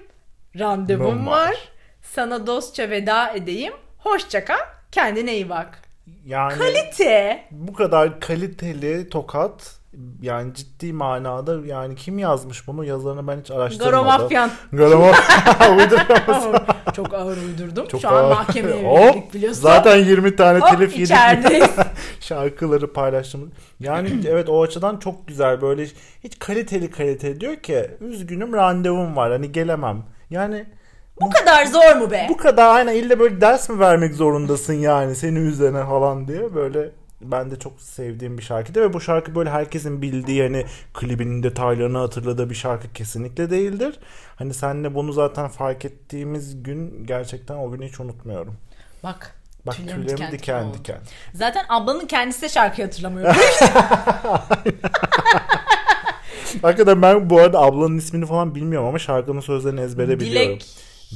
Randevum 0.59 1.05
Randevum 1.05 1.27
var. 1.27 1.47
var. 1.50 1.55
Sana 2.01 2.47
dostça 2.47 2.89
veda 2.89 3.31
edeyim. 3.33 3.74
Hoşça 3.97 4.45
kal. 4.45 4.57
Kendine 4.91 5.33
iyi 5.35 5.50
bak. 5.50 5.81
Yani 6.25 6.57
Kalite. 6.57 7.43
bu 7.51 7.74
kadar 7.74 8.19
kaliteli 8.19 9.09
tokat 9.09 9.75
yani 10.22 10.54
ciddi 10.54 10.94
manada 10.94 11.66
yani 11.66 11.96
kim 11.96 12.20
yazmış 12.20 12.68
bunu 12.68 12.86
yazarını 12.86 13.28
ben 13.28 13.40
hiç 13.40 13.52
araştırmadım. 13.52 13.92
Garomafyan. 13.92 14.52
Garomafyan 14.74 15.72
uyduruyor 15.78 16.52
Çok 16.96 17.14
ağır 17.14 17.38
uydurdum. 17.38 17.88
Çok 17.88 18.02
Şu 18.02 18.10
an 18.10 18.14
ağır. 18.14 18.30
mahkemeye 18.30 18.84
Hop, 18.84 19.00
verildik 19.00 19.34
biliyorsun. 19.34 19.62
Zaten 19.62 19.98
20 19.98 20.36
tane 20.36 20.60
Hop, 20.60 20.70
telif 20.70 20.98
yedik. 21.00 21.64
Şarkıları 22.20 22.94
paylaştığımız. 22.94 23.50
Yani 23.80 24.10
evet 24.30 24.50
o 24.50 24.64
açıdan 24.64 24.98
çok 24.98 25.28
güzel 25.28 25.62
böyle 25.62 25.86
hiç 26.24 26.40
kaliteli 26.40 26.92
kaliteli 26.92 27.40
diyor 27.40 27.56
ki 27.56 27.92
üzgünüm 28.02 28.54
randevum 28.54 29.16
var 29.16 29.32
hani 29.32 29.52
gelemem. 29.52 30.04
Yani 30.30 30.66
Bu 31.22 31.30
kadar 31.30 31.66
zor 31.66 31.96
mu 31.96 32.12
be? 32.12 32.25
bu 32.30 32.38
kadar 32.38 32.75
aynen 32.75 32.94
illa 32.96 33.20
böyle 33.20 33.42
ders 33.42 33.70
mi 33.70 33.80
vermek 33.80 34.14
zorundasın 34.16 34.74
yani 34.74 35.16
seni 35.16 35.40
üzerine 35.40 35.84
falan 35.86 36.28
diye 36.28 36.56
böyle 36.56 36.92
ben 37.32 37.51
de 37.51 37.60
çok 37.60 37.82
sevdiğim 37.82 38.38
bir 38.38 38.44
şarkıydı 38.44 38.82
ve 38.82 38.94
bu 38.94 39.01
şarkı 39.01 39.36
böyle 39.36 39.50
herkesin 39.50 40.01
bildiği 40.01 40.44
hani 40.44 40.65
klibinin 40.94 41.44
detaylarını 41.44 41.98
hatırladığı 41.98 42.50
bir 42.50 42.55
şarkı 42.55 42.94
kesinlikle 42.94 43.50
değildir. 43.50 44.00
Hani 44.36 44.53
senle 44.53 44.96
bunu 44.96 45.13
zaten 45.13 45.48
fark 45.48 45.86
ettiğimiz 45.86 46.63
gün 46.63 47.05
gerçekten 47.08 47.55
o 47.55 47.72
günü 47.72 47.88
hiç 47.88 48.00
unutmuyorum. 48.00 48.58
Bak. 49.03 49.36
Bak 49.65 49.75
tüylerim 49.75 49.98
tüylerim 50.01 50.17
diken 50.17 50.32
diken 50.32 50.74
diken 50.74 50.74
diken. 50.74 51.00
Zaten 51.34 51.65
ablanın 51.70 52.05
kendisi 52.08 52.41
de 52.41 52.50
şarkıyı 52.50 52.88
hatırlamıyor. 52.88 53.36
Hakikaten 56.62 57.01
ben 57.01 57.29
bu 57.29 57.39
arada 57.39 57.60
ablanın 57.60 57.98
ismini 57.98 58.25
falan 58.25 58.55
bilmiyorum 58.55 58.88
ama 58.88 59.00
şarkının 59.00 59.39
sözlerini 59.39 59.82
ezbere 59.82 60.20
biliyorum. 60.20 60.60
Dilek 60.60 60.65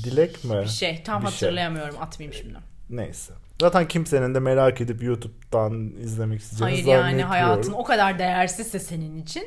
Dilek 0.04 0.44
mi? 0.44 0.62
bir 0.62 0.68
şey. 0.68 1.04
Tam 1.04 1.22
Bir 1.22 1.28
şey. 1.28 1.34
hatırlayamıyorum. 1.34 1.96
Atmayayım 2.02 2.38
şimdi. 2.42 2.58
Neyse. 2.90 3.34
Zaten 3.62 3.88
kimsenin 3.88 4.36
de 4.36 4.40
merak 4.40 4.82
edip 4.82 5.04
YouTube'dan 5.04 5.74
izlemek 6.04 6.42
isteyeceğini 6.42 6.96
Hayır 6.96 7.04
yani 7.04 7.24
hayatın 7.24 7.74
o 7.74 7.84
kadar 7.84 8.20
değersizse 8.20 8.80
senin 8.80 9.18
için 9.18 9.44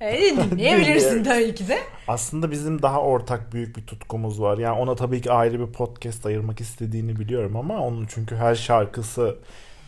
e, 0.00 0.36
dinleyebilirsin 0.50 1.24
tabii 1.24 1.54
ki 1.54 1.68
de. 1.68 1.78
Aslında 2.08 2.50
bizim 2.50 2.82
daha 2.82 3.00
ortak 3.00 3.52
büyük 3.52 3.76
bir 3.76 3.86
tutkumuz 3.86 4.40
var. 4.40 4.58
Yani 4.58 4.78
ona 4.78 4.94
tabii 4.94 5.20
ki 5.22 5.32
ayrı 5.32 5.60
bir 5.68 5.72
podcast 5.72 6.26
ayırmak 6.26 6.60
istediğini 6.60 7.18
biliyorum 7.18 7.56
ama 7.56 7.78
onun 7.78 8.06
çünkü 8.06 8.36
her 8.36 8.54
şarkısı 8.54 9.36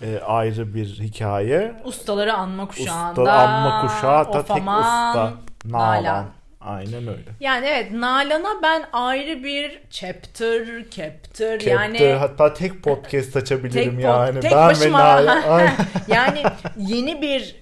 e, 0.02 0.18
ayrı 0.18 0.74
bir 0.74 0.86
hikaye. 0.86 1.74
Ustaları 1.84 2.34
anma 2.34 2.68
kuşağında. 2.68 3.20
Usta 3.22 3.32
anma 3.32 3.86
kuşağı 3.86 4.32
ta 4.32 4.44
tek 4.44 4.56
usta. 4.56 5.34
Nalan. 5.64 6.26
Aynen 6.66 7.08
öyle. 7.08 7.30
Yani 7.40 7.66
evet 7.66 7.92
Nalan'a 7.92 8.62
ben 8.62 8.84
ayrı 8.92 9.44
bir 9.44 9.80
chapter, 9.90 10.66
chapter 10.90 11.60
yani 11.60 11.98
Chapter, 11.98 12.16
hatta 12.16 12.54
tek 12.54 12.82
podcast 12.82 13.36
açabilirim 13.36 13.94
tek, 13.96 14.04
yani. 14.04 14.40
tek 14.40 14.52
ben 14.52 14.68
başıma 14.68 14.98
ve 14.98 15.26
Nalan. 15.26 15.70
Yani 16.08 16.42
yeni 16.76 17.22
bir 17.22 17.56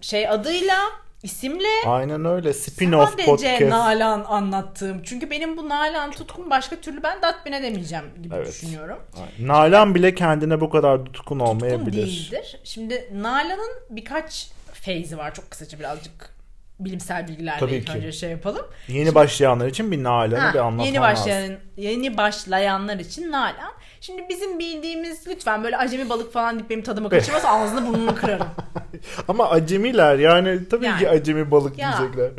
şey 0.00 0.28
adıyla 0.28 0.76
isimle 1.22 1.68
Aynen 1.86 2.24
öyle. 2.24 2.48
Spin-off 2.50 3.10
sadece 3.10 3.24
podcast. 3.26 3.60
Nalan 3.62 4.24
anlattığım. 4.28 5.02
Çünkü 5.02 5.30
benim 5.30 5.56
bu 5.56 5.68
Nalan 5.68 6.10
tutkum 6.10 6.50
başka 6.50 6.76
türlü 6.76 7.02
ben 7.02 7.20
tatmin 7.20 7.52
edemeyeceğim 7.52 8.04
gibi 8.22 8.34
Evet. 8.34 8.48
düşünüyorum. 8.48 8.98
Aynen. 9.16 9.48
Nalan 9.48 9.94
bile 9.94 10.14
kendine 10.14 10.60
bu 10.60 10.70
kadar 10.70 10.98
tutkun 10.98 11.12
Tutkun 11.12 11.40
olmayabilir. 11.40 12.06
değildir. 12.06 12.60
Şimdi 12.64 13.08
Nalan'ın 13.14 13.70
birkaç 13.90 14.48
feyzi 14.72 15.18
var. 15.18 15.34
Çok 15.34 15.50
kısaca 15.50 15.78
birazcık 15.78 16.35
bilimsel 16.80 17.28
bilgilerle 17.28 17.60
Tabii 17.60 17.74
ilk 17.74 17.86
ki. 17.86 17.92
önce 17.92 18.12
şey 18.12 18.30
yapalım. 18.30 18.66
Yeni 18.88 19.14
başlayanlar 19.14 19.66
için 19.66 19.92
bir 19.92 20.02
Nalan'ı 20.04 20.36
Ha, 20.38 20.54
bir 20.54 20.58
anlatman 20.58 20.84
yeni 20.84 20.96
lazım. 20.96 21.02
başlayan 21.24 21.58
yeni 21.76 22.16
başlayanlar 22.16 22.96
için 22.98 23.32
Nalan. 23.32 23.72
Şimdi 24.00 24.26
bizim 24.28 24.58
bildiğimiz 24.58 25.26
lütfen 25.28 25.64
böyle 25.64 25.76
acemi 25.76 26.08
balık 26.08 26.32
falan 26.32 26.54
deyip 26.58 26.70
benim 26.70 26.82
tadımı 26.82 27.08
kaçırmazsa 27.10 27.48
ağzını 27.48 27.86
burnunu 27.86 28.14
kırarım. 28.14 28.46
Ama 29.28 29.50
acemiler 29.50 30.18
yani 30.18 30.68
tabii 30.68 30.84
Yani. 30.84 30.98
ki 31.00 31.08
acemi 31.08 31.50
balık 31.50 31.78
Ya. 31.78 31.92
diyecekler. 31.98 32.30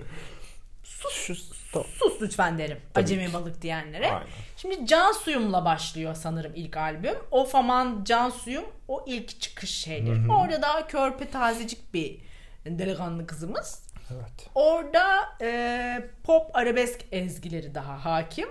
Sus 0.84 1.13
şu 1.13 1.36
sus 1.36 2.22
lütfen 2.22 2.58
derim 2.58 2.77
acemi 2.96 3.34
balık 3.34 3.62
diyenlere. 3.62 4.08
Aynen. 4.12 4.27
Şimdi 4.58 4.86
Can 4.88 5.12
Suyum'la 5.12 5.65
başlıyor 5.65 6.15
sanırım 6.15 6.51
ilk 6.56 6.77
albüm. 6.77 7.15
Of 7.32 7.56
aman 7.56 8.03
Can 8.03 8.29
Suyum 8.29 8.65
o 8.88 9.03
ilk 9.08 9.41
çıkış 9.41 9.70
şeyleri. 9.70 10.32
Orada 10.32 10.62
daha 10.62 10.88
körpe 10.88 11.29
tazecik 11.29 11.94
bir 11.94 12.20
delikanlı 12.65 13.27
kızımız. 13.27 13.88
Evet. 14.11 14.49
Orada 14.55 15.35
e, 15.41 16.09
pop 16.23 16.55
arabesk 16.55 16.99
ezgileri 17.11 17.75
daha 17.75 18.05
hakim. 18.05 18.49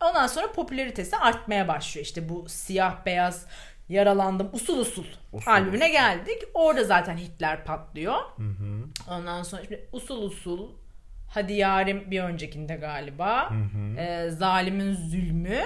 Ondan 0.00 0.26
sonra 0.26 0.52
popülaritesi 0.52 1.16
artmaya 1.16 1.68
başlıyor. 1.68 2.06
İşte 2.06 2.28
bu 2.28 2.48
siyah 2.48 3.06
beyaz 3.06 3.46
yaralandım 3.88 4.50
usul 4.52 4.78
usul, 4.78 5.04
Usul 5.32 5.50
albümüne 5.50 5.88
geldik. 5.88 6.42
Orada 6.54 6.84
zaten 6.84 7.16
hitler 7.16 7.64
patlıyor. 7.64 8.20
Ondan 9.10 9.42
sonra 9.42 9.62
şimdi 9.62 9.88
usul 9.92 10.22
usul 10.22 10.70
Hadi 11.30 11.52
Yarim 11.52 12.10
bir 12.10 12.20
öncekinde 12.20 12.76
galiba. 12.76 13.52
E, 13.98 14.30
Zalimin 14.30 14.94
Zulmü. 14.94 15.62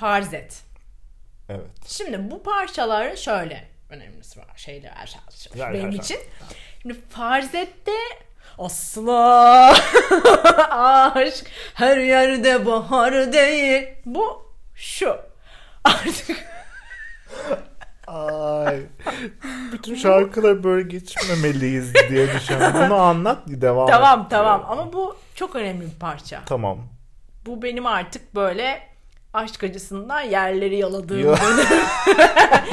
Farz 0.00 0.34
et. 0.34 0.62
Evet. 1.48 1.66
Şimdi 1.86 2.30
bu 2.30 2.42
parçaların 2.42 3.14
şöyle 3.14 3.68
önemlisi 3.90 4.40
var. 4.40 4.46
Şeyler 4.56 4.92
Ver, 5.56 5.74
benim 5.74 5.90
için. 5.90 6.18
Şimdi 6.82 7.00
Farzet'te 7.08 7.92
asla 8.58 9.74
aşk 11.14 11.46
her 11.74 11.96
yerde 11.96 12.66
bahar 12.66 13.32
değil. 13.32 13.86
Bu 14.06 14.52
şu. 14.74 15.16
Artık 15.84 16.36
Ay. 18.06 18.80
Bütün 19.72 19.94
şarkıları 19.94 20.64
böyle 20.64 20.88
geçmemeliyiz 20.88 21.94
diye 21.94 22.34
düşünüyorum. 22.34 22.74
Bunu 22.86 22.94
anlat 22.94 23.38
devam 23.46 23.88
tamam 23.88 24.20
et. 24.20 24.26
tamam 24.30 24.64
ama 24.68 24.92
bu 24.92 25.16
çok 25.34 25.56
önemli 25.56 25.86
bir 25.86 25.98
parça. 26.00 26.40
Tamam. 26.46 26.78
Bu 27.46 27.62
benim 27.62 27.86
artık 27.86 28.34
böyle 28.34 28.82
aşk 29.34 29.64
acısından 29.64 30.20
yerleri 30.20 30.76
yaladığım 30.76 31.18
Ya. 31.20 31.36
dönem. 31.36 31.66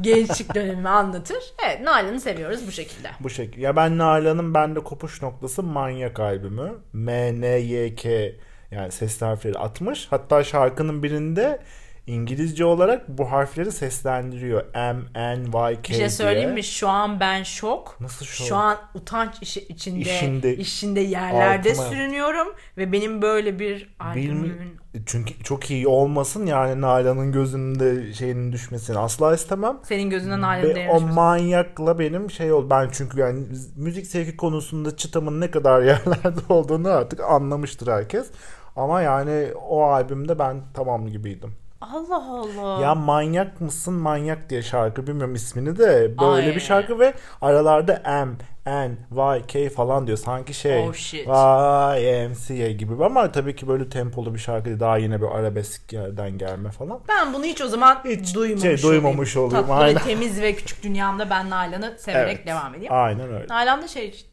Gençlik 0.00 0.54
dönemimi 0.54 0.88
anlatır. 0.88 1.42
Evet 1.66 1.80
Nalan'ı 1.80 2.20
seviyoruz 2.20 2.66
bu 2.66 2.72
şekilde. 2.72 3.10
Bu 3.20 3.30
şekilde. 3.30 3.60
Ya 3.60 3.76
ben 3.76 3.98
Nalan'ın 3.98 4.54
bende 4.54 4.80
kopuş 4.80 5.22
noktası 5.22 5.62
Manyak 5.62 6.20
albümü. 6.20 6.72
M, 6.92 7.40
N, 7.40 7.46
Y, 7.46 7.94
K 7.94 8.32
yani 8.70 8.92
ses 8.92 9.22
harfleri 9.22 9.58
atmış. 9.58 10.06
Hatta 10.10 10.44
şarkının 10.44 11.02
birinde 11.02 11.60
İngilizce 12.06 12.64
olarak 12.64 13.08
bu 13.08 13.32
harfleri 13.32 13.72
seslendiriyor. 13.72 14.64
M, 14.74 14.96
N, 15.14 15.70
Y, 15.70 15.82
K 15.82 15.92
Bir 15.92 15.94
şey 15.98 16.10
söyleyeyim 16.10 16.52
mi? 16.52 16.64
Şu 16.64 16.88
an 16.88 17.20
ben 17.20 17.42
şok. 17.42 17.96
Nasıl 18.00 18.26
şok? 18.26 18.46
Şu 18.46 18.56
an 18.56 18.78
utanç 18.94 19.34
işi 19.42 19.60
içinde 19.60 20.00
İşinde- 20.00 20.56
işinde 20.56 21.00
yerlerde 21.00 21.70
Altıma- 21.72 21.88
sürünüyorum 21.88 22.48
ve 22.76 22.92
benim 22.92 23.22
böyle 23.22 23.58
bir 23.58 23.94
albümün 24.00 24.79
Çünkü 25.06 25.42
çok 25.42 25.70
iyi 25.70 25.88
olmasın 25.88 26.46
yani 26.46 26.80
Nalan'ın 26.80 27.32
gözünde 27.32 28.12
şeyinin 28.12 28.52
düşmesini 28.52 28.98
asla 28.98 29.34
istemem. 29.34 29.78
senin 29.82 30.10
gözünden 30.10 30.42
ayrı 30.42 30.68
Ve 30.68 30.90
o 30.90 31.00
manyakla 31.00 31.98
benim 31.98 32.30
şey 32.30 32.52
oldu. 32.52 32.70
Ben 32.70 32.88
çünkü 32.92 33.20
yani 33.20 33.46
müzik 33.76 34.06
zevki 34.06 34.36
konusunda 34.36 34.96
çıtamın 34.96 35.40
ne 35.40 35.50
kadar 35.50 35.82
yerlerde 35.82 36.40
olduğunu 36.48 36.88
artık 36.88 37.20
anlamıştır 37.20 37.92
herkes. 37.92 38.30
Ama 38.76 39.02
yani 39.02 39.48
o 39.68 39.82
albümde 39.82 40.38
ben 40.38 40.56
tamam 40.74 41.06
gibiydim. 41.08 41.59
Allah 41.80 42.24
Allah. 42.30 42.82
Ya 42.82 42.94
manyak 42.94 43.60
mısın 43.60 43.94
manyak 43.94 44.50
diye 44.50 44.62
şarkı 44.62 45.06
bilmiyorum 45.06 45.34
ismini 45.34 45.78
de 45.78 46.18
böyle 46.20 46.48
Ay. 46.48 46.54
bir 46.54 46.60
şarkı 46.60 46.98
ve 46.98 47.14
aralarda 47.40 48.02
M, 48.04 48.28
N, 48.66 48.96
Y, 49.36 49.42
K 49.46 49.70
falan 49.70 50.06
diyor. 50.06 50.18
Sanki 50.18 50.54
şey 50.54 50.88
Oh 50.88 50.94
shit. 50.94 51.26
YMCA 51.26 52.70
gibi 52.70 53.04
ama 53.04 53.32
tabii 53.32 53.56
ki 53.56 53.68
böyle 53.68 53.88
tempolu 53.88 54.34
bir 54.34 54.38
şarkı. 54.38 54.80
Daha 54.80 54.96
yine 54.98 55.20
bir 55.20 55.26
arabesk 55.26 55.92
yerden 55.92 56.38
gelme 56.38 56.70
falan. 56.70 57.00
Ben 57.08 57.34
bunu 57.34 57.44
hiç 57.44 57.60
o 57.60 57.68
zaman 57.68 58.00
Hiç 58.04 58.34
duymamış, 58.34 58.62
şey, 58.62 58.82
duymamış 58.82 59.36
olayım. 59.36 59.52
olayım, 59.54 59.66
Tatlı 59.68 59.84
aynen. 59.84 60.02
temiz 60.02 60.40
ve 60.40 60.54
küçük 60.54 60.82
dünyamda 60.82 61.30
ben 61.30 61.50
Nalan'ı 61.50 61.94
severek 61.98 62.36
Evet. 62.36 62.46
devam 62.46 62.74
edeyim. 62.74 62.92
Aynen 62.92 63.32
öyle. 63.34 63.46
Nalan 63.48 63.82
da 63.82 63.88
şey 63.88 64.26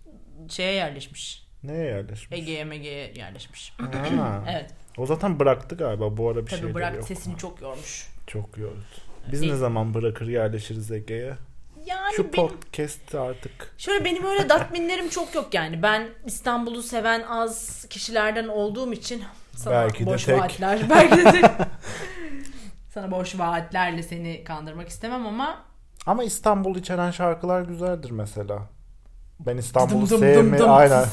şeye 0.49 0.71
yerleşmiş. 0.73 1.46
Neye 1.67 1.85
yerleşmiş? 1.85 2.39
Ege'ye 2.39 2.63
Mege'ye 2.63 3.13
yerleşmiş. 3.15 3.73
Ha. 4.17 4.43
evet. 4.51 4.69
O 4.97 5.05
zaten 5.05 5.39
bıraktı 5.39 5.77
galiba 5.77 6.17
bu 6.17 6.29
ara 6.29 6.41
bir 6.45 6.49
Tabii 6.51 6.59
şey 6.61 6.73
bırak 6.73 6.95
yok. 6.95 7.03
sesini 7.07 7.37
çok 7.37 7.61
yormuş. 7.61 8.07
Çok 8.27 8.57
yordu. 8.57 8.75
Biz 9.31 9.41
İyi. 9.41 9.51
ne 9.51 9.55
zaman 9.55 9.93
bırakır 9.93 10.27
yerleşiriz 10.27 10.91
Ege'ye? 10.91 11.33
Yani 11.85 12.15
Şu 12.15 12.23
benim 12.23 12.31
podcast 12.47 13.15
artık. 13.15 13.73
Şöyle 13.77 14.05
benim 14.05 14.25
öyle 14.25 14.49
datminlerim 14.49 15.09
çok 15.09 15.35
yok 15.35 15.53
yani. 15.53 15.81
Ben 15.83 16.09
İstanbul'u 16.25 16.83
seven 16.83 17.21
az 17.21 17.85
kişilerden 17.89 18.47
olduğum 18.47 18.93
için 18.93 19.23
sana 19.55 19.73
Belki 19.73 20.05
de 20.05 20.09
boş 20.09 20.23
tek. 20.25 20.39
vaatler. 20.39 20.79
Belki 20.89 21.17
de 21.17 21.31
tek. 21.31 21.45
sana 22.93 23.11
boş 23.11 23.39
vaatlerle 23.39 24.03
seni 24.03 24.43
kandırmak 24.43 24.89
istemem 24.89 25.27
ama 25.27 25.63
Ama 26.05 26.23
İstanbul 26.23 26.75
içeren 26.75 27.11
şarkılar 27.11 27.61
güzeldir 27.61 28.11
mesela. 28.11 28.69
Ben 29.39 29.57
İstanbul'u 29.57 30.09
dım. 30.09 30.69
Aynen. 30.69 31.05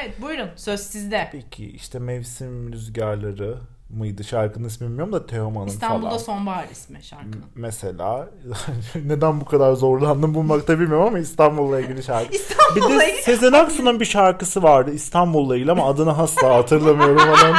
evet 0.00 0.22
buyurun 0.22 0.48
söz 0.56 0.80
sizde. 0.80 1.28
Peki 1.32 1.70
işte 1.70 1.98
Mevsim 1.98 2.72
Rüzgarları 2.72 3.58
mıydı 3.88 4.24
şarkının 4.24 4.68
ismi 4.68 4.86
bilmiyorum 4.88 5.12
da 5.12 5.26
Teoman'ın 5.26 5.66
İstanbul'da 5.66 6.08
falan. 6.08 6.18
sonbahar 6.18 6.64
ismi 6.72 7.02
şarkının. 7.02 7.44
Mesela 7.54 8.28
neden 9.04 9.40
bu 9.40 9.44
kadar 9.44 9.72
zorlandım 9.72 10.34
bulmakta 10.34 10.80
bilmiyorum 10.80 11.06
ama 11.06 11.18
İstanbul'la 11.18 11.80
ilgili 11.80 12.02
şarkı. 12.02 12.28
bir 12.32 12.36
İstanbul'la 12.38 13.00
de 13.00 13.08
ilgili- 13.12 13.22
Sezen 13.22 13.52
Aksu'nun 13.52 14.00
bir 14.00 14.04
şarkısı 14.04 14.62
vardı 14.62 14.90
İstanbul'la 14.90 15.56
ilgili 15.56 15.70
ama 15.72 15.86
adını 15.88 16.18
asla 16.18 16.54
hatırlamıyorum 16.54 17.18
falan. 17.36 17.56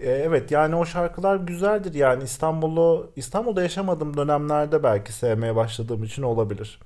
E, 0.00 0.10
Evet 0.10 0.50
yani 0.50 0.74
o 0.76 0.84
şarkılar 0.86 1.36
güzeldir 1.36 1.94
yani 1.94 2.24
İstanbul'u 2.24 3.12
İstanbul'da 3.16 3.62
yaşamadığım 3.62 4.16
dönemlerde 4.16 4.82
belki 4.82 5.12
sevmeye 5.12 5.56
başladığım 5.56 6.04
için 6.04 6.22
olabilir. 6.22 6.80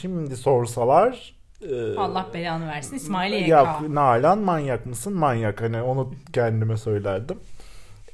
Şimdi 0.00 0.36
sorsalar 0.36 1.34
e, 1.62 1.96
Allah 1.96 2.26
belanı 2.34 2.68
versin 2.68 2.96
İsmail 2.96 3.32
YK. 3.32 3.48
ya 3.48 3.82
Nalan 3.88 4.38
manyak 4.38 4.86
mısın? 4.86 5.12
Manyak 5.12 5.60
hani 5.62 5.82
onu 5.82 6.14
kendime 6.32 6.76
söylerdim. 6.76 7.38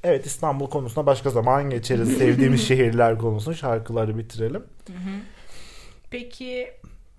Evet 0.05 0.27
İstanbul 0.27 0.67
konusuna 0.71 1.07
başka 1.07 1.31
zaman 1.31 1.71
geçeriz. 1.71 2.09
Sevdiğimiz 2.19 2.69
şehirler 2.69 3.19
konusunu 3.19 3.55
şarkıları 3.55 4.19
bitirelim. 4.19 4.65
Peki 6.11 6.71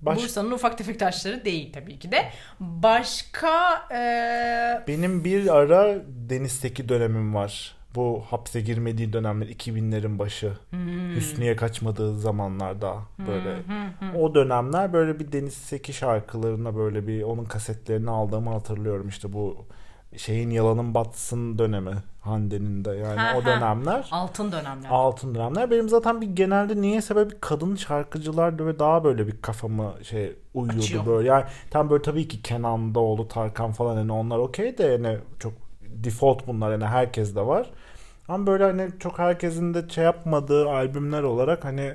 Baş... 0.02 0.18
Bursa'nın 0.18 0.52
ufak 0.52 0.78
tefek 0.78 1.00
taşları 1.00 1.46
değil 1.46 1.74
tabii 1.74 2.00
ki 2.00 2.12
de. 2.12 2.30
Başka 2.60 3.88
eee 3.92 4.84
Benim 4.88 5.24
bir 5.24 5.56
ara 5.56 5.96
Deniz'teki 6.08 6.90
dönemim 6.90 7.36
var. 7.36 7.76
Bu 7.96 8.24
hapse 8.30 8.62
girmediği 8.62 9.14
dönemler 9.14 9.48
2000'lerin 9.48 10.20
başı. 10.20 10.54
Hüsnü'ye 11.16 11.56
kaçmadığı 11.56 12.20
zamanlarda 12.20 12.96
böyle. 13.28 13.56
O 14.20 14.36
dönemler 14.36 14.94
böyle 14.94 15.20
bir 15.20 15.32
Deniz 15.32 15.54
Seki 15.54 15.94
şarkılarına 15.94 16.76
böyle 16.76 17.08
bir 17.08 17.24
onun 17.24 17.46
kasetlerini 17.46 18.10
aldığımı 18.10 18.50
hatırlıyorum. 18.50 19.08
İşte 19.08 19.34
bu 19.34 19.58
şeyin 20.18 20.50
yalanın 20.50 20.94
batsın 20.94 21.58
dönemi 21.58 21.92
Hande'nin 22.22 22.86
de 22.86 22.90
yani 22.92 23.20
Ha, 23.20 23.34
o 23.38 23.42
ha. 23.42 23.46
dönemler. 23.46 24.08
altın 24.12 24.52
dönemler. 24.52 24.90
Altın 24.90 25.36
dönemler. 25.36 25.72
Benim 25.72 25.90
zaten 25.90 26.22
bir 26.22 26.28
genelde 26.36 26.82
niyeyse 26.82 27.16
böyle 27.16 27.30
bir 27.30 27.38
kadın 27.42 27.76
şarkıcılar 27.76 28.66
ve 28.68 28.80
daha 28.80 29.04
böyle 29.04 29.28
bir 29.28 29.42
kafamı 29.42 29.94
şey 30.04 30.36
uyuyordu 30.54 30.80
Açıyor. 30.84 31.06
böyle. 31.06 31.30
Yani 31.30 31.44
tam 31.72 31.90
böyle 31.90 32.02
tabii 32.02 32.28
ki 32.28 32.42
Kenan 32.42 32.96
Doğulu, 32.96 33.28
Tarkan 33.28 33.72
falan 33.72 33.96
hani 33.96 34.12
onlar 34.12 34.38
okey 34.38 34.78
de 34.78 34.84
yani 34.84 35.18
çok 35.40 35.54
default 36.04 36.48
bunlar 36.48 36.72
yani 36.72 36.86
herkes 36.86 37.36
de 37.36 37.42
var. 37.42 37.70
Ama 38.28 38.48
böyle 38.48 38.64
hani 38.64 38.90
çok 39.00 39.20
herkesin 39.20 39.74
de 39.74 39.90
şey 39.90 40.04
yapmadığı 40.04 40.70
albümler 40.70 41.24
olarak 41.24 41.66
hani 41.66 41.94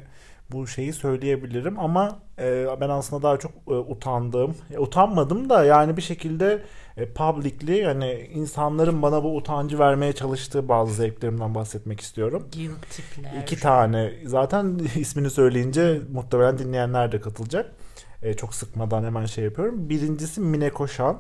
bu 0.52 0.66
şeyi 0.66 0.92
söyleyebilirim 0.92 1.78
ama 1.78 2.18
e, 2.38 2.66
ben 2.80 2.88
aslında 2.88 3.22
daha 3.22 3.36
çok 3.38 3.52
e, 3.68 3.70
utandığım, 3.70 4.54
e, 4.74 4.78
utanmadım 4.78 5.50
da 5.50 5.64
yani 5.64 5.96
bir 5.96 6.02
şekilde 6.02 6.62
e, 6.96 7.12
publicly 7.12 7.76
yani 7.78 8.30
insanların 8.34 9.02
bana 9.02 9.24
bu 9.24 9.36
utancı 9.36 9.78
vermeye 9.78 10.12
çalıştığı 10.12 10.68
bazı 10.68 10.94
zevklerimden 10.94 11.54
bahsetmek 11.54 12.00
istiyorum. 12.00 12.48
Guilty 12.54 13.02
pleasure. 13.14 13.42
İki 13.42 13.60
tane 13.60 14.12
zaten 14.24 14.78
ismini 14.96 15.30
söyleyince 15.30 16.00
muhtemelen 16.12 16.58
dinleyenler 16.58 17.12
de 17.12 17.20
katılacak. 17.20 17.72
E, 18.22 18.34
çok 18.34 18.54
sıkmadan 18.54 19.04
hemen 19.04 19.26
şey 19.26 19.44
yapıyorum. 19.44 19.88
Birincisi 19.88 20.40
Mine 20.40 20.70
Koşan. 20.70 21.18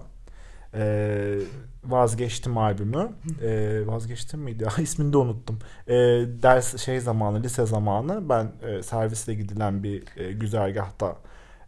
E, 0.78 1.38
vazgeçtim 1.84 2.58
albümü. 2.58 3.12
E, 3.42 3.80
vazgeçtim 3.86 4.40
miydi? 4.40 4.68
İsmini 4.80 5.12
de 5.12 5.16
unuttum. 5.16 5.58
E, 5.86 5.94
ders 6.42 6.76
şey 6.84 7.00
zamanı, 7.00 7.42
lise 7.42 7.66
zamanı 7.66 8.28
ben 8.28 8.52
e, 8.62 8.82
servisle 8.82 9.34
gidilen 9.34 9.82
bir 9.82 10.04
e, 10.16 10.32
güzergahta 10.32 11.16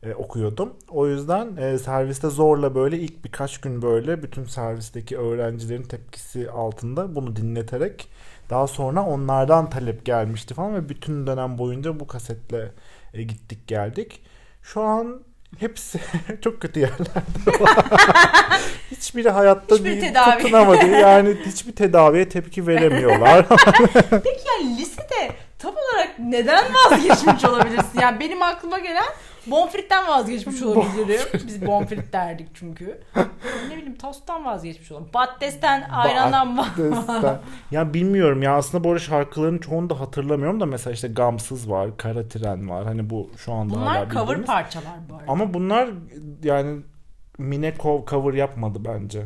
e, 0.02 0.14
okuyordum. 0.14 0.72
O 0.88 1.06
yüzden 1.06 1.56
e, 1.56 1.78
serviste 1.78 2.28
zorla 2.28 2.74
böyle 2.74 2.98
ilk 2.98 3.24
birkaç 3.24 3.58
gün 3.58 3.82
böyle 3.82 4.22
bütün 4.22 4.44
servisteki 4.44 5.18
öğrencilerin 5.18 5.82
tepkisi 5.82 6.50
altında 6.50 7.14
bunu 7.16 7.36
dinleterek 7.36 8.08
daha 8.50 8.66
sonra 8.66 9.06
onlardan 9.06 9.70
talep 9.70 10.04
gelmişti 10.04 10.54
falan 10.54 10.74
ve 10.74 10.88
bütün 10.88 11.26
dönem 11.26 11.58
boyunca 11.58 12.00
bu 12.00 12.06
kasetle 12.06 12.72
e, 13.14 13.22
gittik 13.22 13.66
geldik. 13.66 14.22
Şu 14.62 14.82
an 14.82 15.22
hepsi 15.58 16.00
çok 16.44 16.60
kötü 16.60 16.80
yerlerde. 16.80 17.10
hiçbiri 18.90 19.30
hayatta 19.30 19.74
Hiçbir 19.74 19.96
bir 19.96 20.00
tedavi. 20.00 20.38
tutunamadı. 20.42 20.86
Yani 20.86 21.36
hiçbir 21.46 21.72
tedaviye 21.72 22.28
tepki 22.28 22.66
veremiyorlar. 22.66 23.46
Peki 24.10 24.40
yani 24.48 24.78
lisede 24.78 25.32
tam 25.58 25.74
olarak 25.74 26.18
neden 26.18 26.64
vazgeçmiş 26.74 27.44
olabilirsin? 27.44 28.00
Yani 28.00 28.20
benim 28.20 28.42
aklıma 28.42 28.78
gelen 28.78 29.04
bonfritten 29.46 30.08
vazgeçmiş 30.08 30.62
olabilirim. 30.62 31.20
Biz 31.46 31.66
bonfrit 31.66 32.12
derdik 32.12 32.48
çünkü. 32.54 33.00
Ne 33.68 33.76
bileyim 33.76 33.98
tosttan 33.98 34.44
vazgeçmiş 34.44 34.92
olabilirim. 34.92 35.12
Patatesten, 35.12 35.88
ayrandan 35.90 36.58
vazgeçmiş. 36.58 37.22
ya 37.70 37.94
bilmiyorum 37.94 38.42
ya 38.42 38.56
aslında 38.56 38.84
bu 38.84 38.88
arada 38.88 38.98
şarkıların 39.00 39.58
çoğunu 39.58 39.90
da 39.90 40.00
hatırlamıyorum 40.00 40.60
da 40.60 40.66
mesela 40.66 40.94
işte 40.94 41.08
Gamsız 41.08 41.70
var, 41.70 41.96
Kara 41.96 42.28
Tren 42.28 42.68
var. 42.70 42.84
Hani 42.84 43.10
bu 43.10 43.30
şu 43.36 43.52
anda 43.52 43.76
hala 43.76 43.80
Bunlar 43.84 44.10
cover 44.10 44.22
bildiğimiz. 44.22 44.46
parçalar 44.46 44.92
bu 45.10 45.14
arada. 45.14 45.32
Ama 45.32 45.54
bunlar 45.54 45.88
yani 46.42 46.80
Mine 47.38 47.68
co- 47.70 48.10
cover 48.10 48.34
yapmadı 48.34 48.78
bence. 48.84 49.22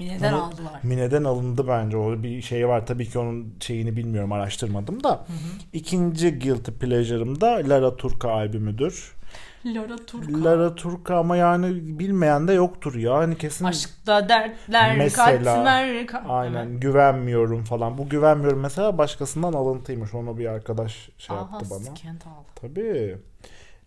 Neden 0.00 0.32
Bunu- 0.32 0.44
aldılar? 0.44 0.80
Mine'den 0.82 1.24
alındı 1.24 1.68
bence. 1.68 1.96
O 1.96 2.22
bir 2.22 2.42
şey 2.42 2.68
var. 2.68 2.86
Tabii 2.86 3.08
ki 3.08 3.18
onun 3.18 3.54
şeyini 3.60 3.96
bilmiyorum. 3.96 4.32
Araştırmadım 4.32 5.04
da. 5.04 5.26
İkinci 5.72 6.38
Guilty 6.38 6.70
Pleasure'ım 6.70 7.40
da 7.40 7.46
Lara 7.68 7.96
Turca 7.96 8.28
albümüdür. 8.30 9.12
Lara 9.66 9.96
Turca. 9.96 10.44
Lara 10.44 10.74
Turca 10.74 11.14
ama 11.16 11.36
yani 11.36 11.98
bilmeyen 11.98 12.48
de 12.48 12.52
yoktur 12.52 12.94
ya. 12.94 13.14
Hani 13.14 13.38
kesin 13.38 13.64
Aşkta 13.64 14.28
dertler, 14.28 14.96
Mesela, 14.96 15.26
katmer, 15.44 15.88
ka- 15.88 16.28
aynen 16.28 16.66
Evet. 16.66 16.82
güvenmiyorum 16.82 17.64
falan. 17.64 17.98
Bu 17.98 18.08
güvenmiyorum 18.08 18.60
mesela 18.60 18.98
başkasından 18.98 19.52
alıntıymış. 19.52 20.14
Onu 20.14 20.38
bir 20.38 20.46
arkadaş 20.46 21.10
şey 21.18 21.36
Aha, 21.36 21.40
yaptı 21.52 21.66
bana. 21.70 21.80
Skandal. 21.80 22.42
Tabii. 22.54 23.18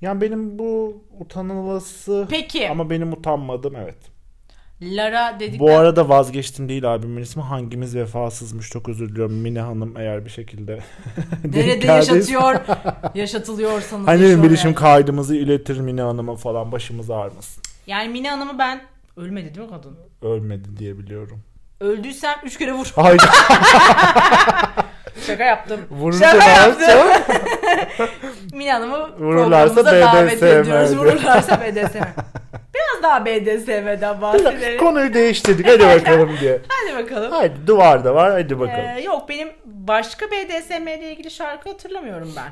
Yani 0.01 0.21
benim 0.21 0.59
bu 0.59 1.03
utanılası 1.19 2.27
Peki 2.29 2.69
ama 2.69 2.89
benim 2.89 3.13
utanmadım 3.13 3.75
evet. 3.75 4.12
Lara 4.84 5.39
dedik 5.39 5.60
Bu 5.60 5.72
arada 5.72 6.10
vazgeçtim 6.10 6.69
değil 6.69 6.86
albümün 6.89 7.22
ismi. 7.22 7.41
Hangimiz 7.43 7.96
vefasızmış 7.96 8.69
çok 8.69 8.89
özür 8.89 9.10
diliyorum 9.10 9.34
Mine 9.36 9.62
Hanım 9.62 9.98
eğer 9.98 10.26
bir 10.26 10.30
şekilde 10.30 10.80
nerede 11.54 11.88
yaşatıyor 11.88 12.56
yaşatılıyorsanız 13.15 14.08
Hani 14.08 14.22
benim 14.22 14.43
bilişim 14.43 14.67
yani. 14.69 14.76
kaydımızı 14.76 15.36
iletir 15.36 15.80
Mine 15.80 16.02
Hanım'a 16.02 16.36
falan 16.36 16.72
başımız 16.72 17.10
ağrımasın. 17.12 17.63
Yani 17.88 18.10
Mine 18.10 18.30
Hanım'ı 18.30 18.60
ben 18.60 18.82
ölmedi 19.17 19.56
değil 19.56 19.67
mi 19.67 19.74
kadın? 19.74 19.98
Ölmedi 20.22 20.78
diye 20.78 20.98
biliyorum. 20.98 21.39
Öldüysem 21.80 22.36
üç 22.43 22.58
kere 22.58 22.74
vur. 22.74 22.91
Haydi 22.96 23.24
Şaka 25.28 25.43
yaptım. 25.43 25.80
vurursa 25.91 26.32
Şaka 26.32 26.50
yaptım. 26.50 27.00
Mine 28.53 28.73
Hanım'ı 28.73 29.19
Vururlarsa 29.19 29.86
davet 29.86 30.43
ediyoruz. 30.43 30.67
diyor. 30.67 30.89
Vururlarsa 31.05 31.62
BDSM. 31.62 31.97
Biraz 32.73 33.03
daha 33.03 33.25
BDSM'den 33.25 34.21
bahsedelim. 34.21 34.77
Konuyu 34.79 35.13
değiştirdik 35.13 35.67
hadi 35.67 35.83
bakalım 35.83 36.29
diye. 36.41 36.62
Hadi 36.67 37.03
bakalım. 37.03 37.31
Hadi 37.31 37.67
duvar 37.67 38.05
da 38.05 38.15
var 38.15 38.31
hadi 38.31 38.59
bakalım. 38.59 38.86
Ee, 38.97 39.01
yok 39.01 39.29
benim 39.29 39.49
başka 39.65 40.25
BDSM 40.25 40.88
ile 40.88 41.12
ilgili 41.12 41.31
şarkı 41.31 41.69
hatırlamıyorum 41.69 42.33
ben. 42.38 42.51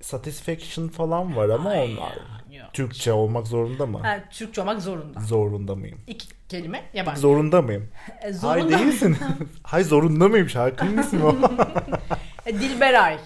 Satisfaction 0.00 0.88
falan 0.88 1.36
var 1.36 1.48
ama 1.48 1.70
onlar 1.70 2.18
Yok. 2.52 2.66
Türkçe 2.72 3.12
olmak 3.12 3.46
zorunda 3.46 3.86
mı? 3.86 3.98
Ha, 4.02 4.18
Türkçe 4.30 4.60
olmak 4.60 4.82
zorunda. 4.82 5.20
Zorunda 5.20 5.74
mıyım? 5.74 5.98
İki 6.06 6.26
kelime 6.48 6.82
yabancı. 6.94 7.20
Zorunda 7.20 7.62
mıyım? 7.62 7.88
E, 8.08 8.22
Hayır 8.22 8.34
zorunda. 8.34 8.78
değilsin. 8.78 9.16
Hayır 9.62 9.86
zorunda 9.86 10.28
mıyım? 10.28 10.48
Şarkının 10.48 10.98
ismi 11.02 11.24
o. 11.24 11.36
E, 12.46 12.54
Dilberay. 12.60 13.18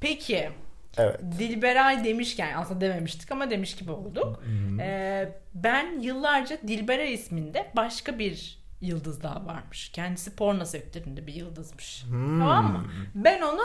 Peki. 0.00 0.50
evet. 0.98 1.20
Dilberay 1.38 2.04
demişken 2.04 2.54
aslında 2.56 2.80
dememiştik 2.80 3.32
ama 3.32 3.50
demiş 3.50 3.76
gibi 3.76 3.92
olduk. 3.92 4.42
Ee, 4.80 5.28
ben 5.54 6.00
yıllarca 6.00 6.58
Dilberay 6.68 7.14
isminde 7.14 7.66
başka 7.76 8.18
bir 8.18 8.58
yıldız 8.80 9.22
daha 9.22 9.46
varmış. 9.46 9.88
Kendisi 9.92 10.36
porno 10.36 10.64
sektöründe 10.64 11.26
bir 11.26 11.34
yıldızmış. 11.34 12.04
Hmm. 12.04 12.38
Tamam 12.38 12.72
mı? 12.72 12.84
Ben 13.14 13.40
onu 13.42 13.62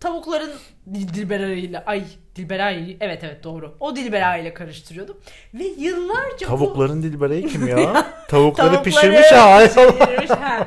tavukların 0.00 0.52
Dil- 0.94 1.14
Dilberay'ıyla 1.14 1.82
ay 1.86 2.04
Dilberay 2.36 2.96
evet 3.00 3.24
evet 3.24 3.44
doğru. 3.44 3.76
O 3.80 3.96
Dilberay 3.96 4.42
ile 4.42 4.54
karıştırıyordum. 4.54 5.16
Ve 5.54 5.64
yıllarca 5.64 6.46
bu 6.46 6.56
Tavukların 6.58 7.02
dilbereyi 7.02 7.46
kim 7.48 7.66
ya? 7.66 7.76
Tavukları 8.28 8.28
Tavukları 8.28 8.82
pişirmiş 8.82 9.32
ha. 9.32 9.58
pişirmiş, 9.66 10.30
ha. 10.30 10.66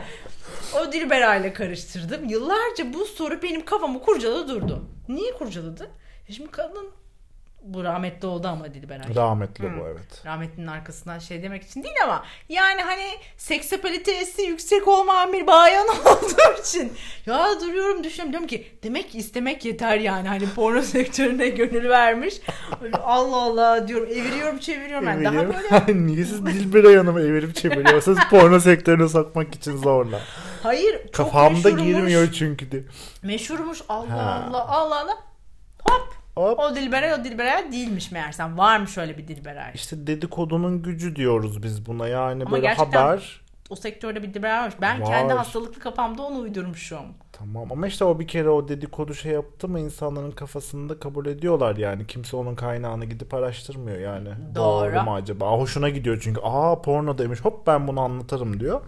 O 0.82 0.92
Dilberay'la 0.92 1.54
karıştırdım. 1.54 2.30
Yıllarca 2.30 2.94
bu 2.94 3.06
soru 3.06 3.42
benim 3.44 3.66
kafamı 3.66 4.02
kurcaladı 4.02 4.48
durdu. 4.48 4.84
Niye 5.10 5.34
kurcaladı? 5.34 5.90
E 6.30 6.34
Şimdi 6.34 6.52
kadın 6.52 6.88
bu 7.64 7.84
rahmetli 7.84 8.28
oldu 8.28 8.48
ama 8.48 8.74
Dilberay. 8.74 9.16
Rahmetli 9.16 9.64
Hmm. 9.64 9.80
bu 9.80 9.88
evet. 9.88 10.26
Rahmetlinin 10.26 10.68
arkasından 10.68 11.20
şey 11.20 11.44
demek 11.44 11.64
için 11.64 11.84
değil 11.84 11.96
ama 12.04 12.24
yani 12.50 12.82
hani 12.82 13.04
seksapalitesi 13.38 14.42
yüksek 14.42 14.88
olmayan 14.88 15.34
bir 15.34 15.48
bayan 15.48 15.88
olduğu 16.06 16.62
için 16.62 16.94
ya 17.26 17.48
duruyorum 17.62 18.04
düşünüyorum 18.04 18.32
diyorum 18.32 18.48
ki 18.48 18.68
demek 18.84 19.12
ki 19.12 19.18
istemek 19.18 19.66
yeter 19.66 19.98
yani 20.00 20.28
hani 20.28 20.50
porno 20.56 20.82
sektörüne 20.96 21.50
gönül 21.50 21.90
vermiş 21.90 22.36
Allah 23.04 23.36
Allah 23.36 23.88
diyorum 23.88 24.08
eviriyorum 24.08 24.58
çeviriyorum 24.60 25.08
yani 25.08 25.26
daha 25.26 25.36
böyle 25.36 26.06
Niye 26.08 26.26
siz 26.26 26.46
Dilberay 26.46 26.96
Hanım'ı 26.96 27.22
evirip 27.22 27.56
çeviriyorsunuz 27.56 28.20
porno 28.30 28.60
sektörüne 28.60 29.08
sokmak 29.10 29.56
için 29.56 29.78
zorla. 29.78 30.20
Hayır 30.68 31.04
çok 31.04 31.14
Kafamda 31.14 31.58
meşhurmuş. 31.58 31.84
girmiyor 31.84 32.32
çünkü 32.32 32.72
de. 32.72 32.84
Meşhurmuş 33.24 33.82
Allah 33.90 34.10
Ha. 34.10 34.46
Allah 34.50 34.68
Allah 34.68 35.00
Allah. 35.02 35.18
Hop. 35.90 36.08
Hop. 36.36 36.60
O 36.60 36.76
Dilberay 36.76 37.14
o 37.14 37.24
Dilberay 37.24 37.72
değilmiş 37.72 38.12
meğersem. 38.12 38.58
Varmış 38.58 38.98
öyle 38.98 39.18
bir 39.18 39.28
Dilberay. 39.28 39.72
İşte 39.74 40.08
dedikodunun 40.08 40.82
gücü 40.84 41.16
diyoruz 41.16 41.64
biz 41.64 41.86
buna. 41.86 42.08
Yani 42.08 42.44
Ama 42.44 42.52
böyle 42.52 42.74
haber. 42.74 43.42
O 43.70 43.76
sektörde 43.76 44.24
bir 44.24 44.34
Dilberay 44.34 44.60
varmış. 44.60 44.76
Ben 44.82 45.02
Var. 45.02 45.08
kendi 45.08 45.34
hastalıklı 45.34 45.82
kafamda 45.82 46.22
onu 46.22 46.40
uydurmuşum. 46.40 47.06
Tamam 47.40 47.72
ama 47.72 47.88
işte 47.88 48.06
o 48.06 48.20
bir 48.20 48.28
kere 48.28 48.50
o 48.50 48.68
dedikodu 48.68 49.14
şey 49.14 49.32
yaptı 49.32 49.68
mı 49.68 49.80
insanların 49.80 50.32
kafasında 50.32 51.00
kabul 51.00 51.26
ediyorlar 51.26 51.76
yani. 51.76 52.08
Kimse 52.08 52.38
onun 52.38 52.56
kaynağını 52.56 53.06
gidip 53.06 53.34
araştırmıyor 53.34 54.00
yani. 54.00 54.30
Doğru. 54.56 55.04
mu 55.04 55.14
acaba? 55.14 55.52
Hoşuna 55.52 55.90
gidiyor 55.90 56.20
çünkü. 56.24 56.42
Aa 56.44 56.82
porno 56.82 57.18
demiş 57.18 57.40
hop 57.42 57.68
ben 57.68 57.88
bunu 57.88 58.02
anlatırım 58.02 58.60
diyor. 58.60 58.82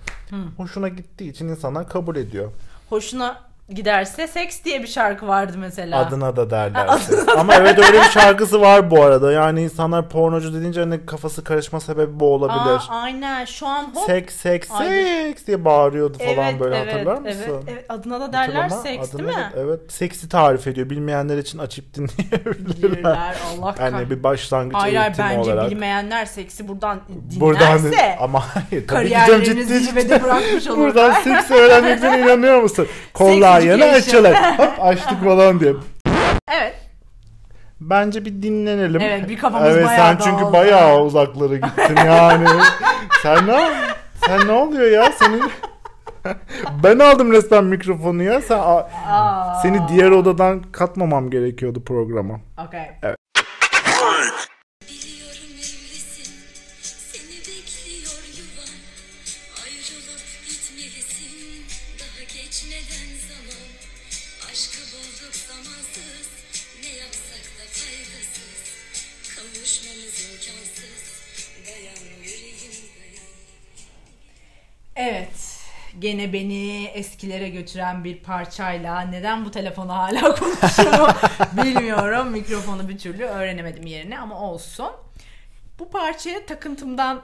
Hoşuna 0.58 0.88
gittiği 0.88 1.30
için 1.30 1.48
insanlar 1.48 1.90
kabul 1.90 2.16
ediyor. 2.16 2.52
Hoşuna 2.90 3.49
giderse 3.76 4.28
seks 4.28 4.64
diye 4.64 4.84
bir 4.84 4.88
şarkı 4.88 5.28
vardı 5.28 5.54
mesela. 5.58 6.00
Adına 6.00 6.36
da 6.36 6.50
derlerse. 6.50 7.16
Ama 7.38 7.56
evet 7.56 7.80
öyle 7.80 7.94
bir 7.94 8.10
şarkısı 8.10 8.62
var 8.62 8.92
bu 8.92 9.04
arada. 9.04 9.32
Yani 9.32 9.62
insanlar 9.62 10.10
pornocu 10.10 10.54
deyince 10.54 10.80
hani 10.80 11.06
kafası 11.06 11.44
karışma 11.44 11.80
sebebi 11.80 12.20
bu 12.20 12.26
Aa, 12.26 12.30
olabilir. 12.30 12.82
aynen 12.90 13.46
şu 13.46 13.68
an 13.68 13.84
hop. 13.84 14.06
Seks 14.06 14.36
seks 14.36 14.72
Aynen. 14.72 15.26
seks 15.26 15.48
diye 15.48 15.66
bağırıyordu 15.66 16.18
falan 16.18 16.50
evet, 16.50 16.60
böyle 16.60 16.78
evet, 16.78 16.94
hatırlar 16.94 17.20
evet, 17.22 17.38
mısın? 17.38 17.64
Evet, 17.68 17.86
adına 17.90 18.20
da 18.20 18.34
derler 18.34 18.62
Hatırlama, 18.62 18.84
seks 18.84 19.16
adına 19.16 19.28
değil 19.28 19.38
mi? 19.38 19.52
evet. 19.58 19.80
Seksi 19.92 20.30
tarif 20.30 20.68
ediyor. 20.68 20.90
Bilmeyenler 20.90 21.38
için 21.38 21.60
açıp 21.60 21.94
dinleyebilirler. 21.94 22.92
Bilirler 22.92 23.36
Allah 23.58 23.76
Yani 23.80 23.92
kahretsin. 23.92 24.10
bir 24.10 24.24
başlangıç 24.24 24.76
Hayır 24.76 24.96
hayır 24.96 25.10
eğitimi 25.10 25.28
bence 25.30 25.54
olarak. 25.54 25.72
bilmeyenler 25.72 26.26
seksi 26.26 26.68
buradan 26.68 27.00
dinlerse 27.10 27.40
Buradan 27.40 27.80
ama 28.20 28.44
hayır 28.54 28.88
tabii 28.88 29.10
ki 29.10 29.46
ciddi 29.46 29.64
zirvede 29.64 30.24
bırakmış 30.24 30.68
olurlar. 30.68 30.88
Buradan 30.88 31.12
seks 31.12 31.52
öğrenmekten 31.52 32.20
inanıyor 32.20 32.62
musun? 32.62 32.88
Kollar 33.14 33.59
yana 33.62 33.86
education. 33.86 34.24
açılır. 34.24 34.36
Hop 34.58 34.86
açtık 34.86 35.24
falan 35.24 35.60
diye. 35.60 35.74
Evet. 36.52 36.76
Bence 37.82 38.26
bir 38.26 38.44
dinlenelim. 38.44 39.02
Evet, 39.02 39.30
bir 39.30 39.38
kafamız 39.38 39.70
evet, 39.70 39.86
bayağı 39.88 39.98
sen 39.98 40.18
çünkü 40.18 40.42
dağıldı. 40.44 40.54
bayağı 40.54 41.02
uzaklara 41.02 41.56
gittin 41.56 41.96
yani. 41.96 42.48
sen 43.24 43.48
ne 43.48 43.70
sen 44.28 44.48
ne 44.48 44.52
oluyor 44.52 44.92
ya 44.92 45.12
senin? 45.12 45.44
ben 46.84 47.00
aldım 47.00 47.32
resmen 47.32 47.64
mikrofonu 47.64 48.24
ya. 48.24 48.42
Sen 48.42 48.60
Aa. 48.60 49.56
seni 49.62 49.88
diğer 49.88 50.12
odadan 50.12 50.62
katmamam 50.72 51.30
gerekiyordu 51.30 51.84
programa. 51.84 52.40
Okay. 52.68 52.86
Biliyorum 53.02 54.50
Evet. 75.00 75.60
Gene 76.00 76.34
beni 76.34 76.86
eskilere 76.86 77.50
götüren 77.50 78.04
bir 78.04 78.18
parçayla 78.18 79.02
neden 79.02 79.46
bu 79.46 79.52
telefonu 79.52 79.94
hala 79.94 80.36
konuşuyorum 80.36 81.14
bilmiyorum. 81.52 82.32
Mikrofonu 82.32 82.90
bir 82.90 82.98
türlü 82.98 83.24
öğrenemedim 83.24 83.86
yerine 83.86 84.20
ama 84.20 84.42
olsun. 84.42 84.90
Bu 85.80 85.90
parçaya 85.90 86.46
takıntımdan 86.46 87.22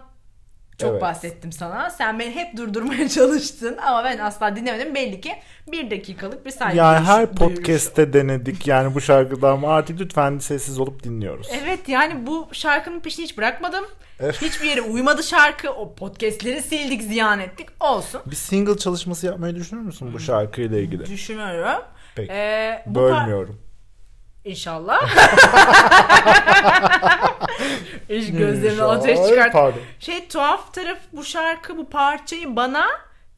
Çok 0.77 0.91
Evet. 0.91 1.01
bahsettim 1.01 1.51
sana. 1.51 1.89
Sen 1.89 2.19
beni 2.19 2.35
hep 2.35 2.57
durdurmaya 2.57 3.09
çalıştın 3.15 3.77
ama 3.87 4.03
ben 4.03 4.17
asla 4.17 4.55
dinlemedim. 4.55 4.95
Belli 4.95 5.21
ki 5.21 5.31
bir 5.71 5.91
dakikalık 5.91 6.45
bir 6.45 6.51
saygı 6.51 6.77
Yani 6.77 6.97
duyuş- 6.97 7.07
her 7.07 7.37
duyuruşu. 7.37 7.55
podcast'te 7.55 8.13
denedik 8.13 8.67
yani 8.67 8.95
bu 8.95 9.01
şarkıdan 9.01 9.51
ama 9.53 9.73
artık 9.75 9.99
lütfen 9.99 10.37
sessiz 10.37 10.79
olup 10.79 11.03
dinliyoruz. 11.03 11.47
Evet 11.63 11.89
yani 11.89 12.27
bu 12.27 12.47
şarkının 12.51 12.99
peşini 12.99 13.23
hiç 13.25 13.37
bırakmadım. 13.37 13.85
Evet. 14.19 14.41
Hiçbir 14.41 14.69
yere 14.69 14.81
uymadı 14.81 15.23
şarkı. 15.23 15.69
O 15.71 15.95
podcastleri 15.95 16.61
sildik, 16.61 17.01
ziyan 17.01 17.39
ettik. 17.39 17.67
Olsun. 17.79 18.21
Bir 18.25 18.35
single 18.35 18.77
çalışması 18.77 19.25
yapmayı 19.25 19.55
düşünür 19.55 19.81
müsün 19.81 20.13
bu 20.13 20.19
şarkıyla 20.19 20.79
ilgili? 20.79 21.05
Düşünüyorum. 21.05 21.83
Peki. 22.15 22.31
Ee, 22.31 22.83
bu 22.85 22.95
Bölmüyorum. 22.99 23.59
İnşallah. 24.45 25.01
Hiç 28.09 28.31
gözlerini 28.31 28.83
ateş 28.83 29.19
Ay, 29.19 29.27
çıkart. 29.29 29.53
Pardon. 29.53 29.79
Şey 29.99 30.27
tuhaf 30.27 30.73
taraf 30.73 30.97
bu 31.13 31.23
şarkı 31.23 31.77
bu 31.77 31.89
parçayı 31.89 32.55
bana 32.55 32.85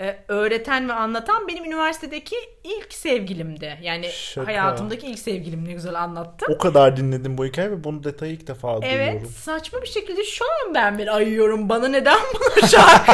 e, 0.02 0.18
öğreten 0.28 0.90
ve 0.90 0.94
anlatan 0.94 1.48
benim 1.48 1.66
üniversitedeki 1.66 2.36
ilk 2.64 2.94
sevgilimdi. 2.94 3.78
Yani 3.82 4.10
Şaka. 4.12 4.48
hayatımdaki 4.48 5.08
ilk 5.08 5.20
sevgilim 5.20 5.66
ne 5.68 5.74
güzel 5.74 6.02
anlattı. 6.02 6.46
O 6.50 6.58
kadar 6.58 6.98
dinledim 6.98 7.38
bu 7.38 7.46
hikayeyi 7.46 7.74
ve 7.74 7.84
bunu 7.84 8.04
detayı 8.04 8.34
ilk 8.34 8.48
defa 8.48 8.72
Evet 8.82 8.84
duyuyorum. 9.12 9.30
saçma 9.42 9.82
bir 9.82 9.88
şekilde 9.88 10.24
şu 10.24 10.46
an 10.46 10.74
ben 10.76 10.98
bir 10.98 11.16
ayıyorum. 11.16 11.70
Bana 11.70 11.88
neden 11.88 12.18
bu 12.34 12.68
şarkı? 12.68 13.12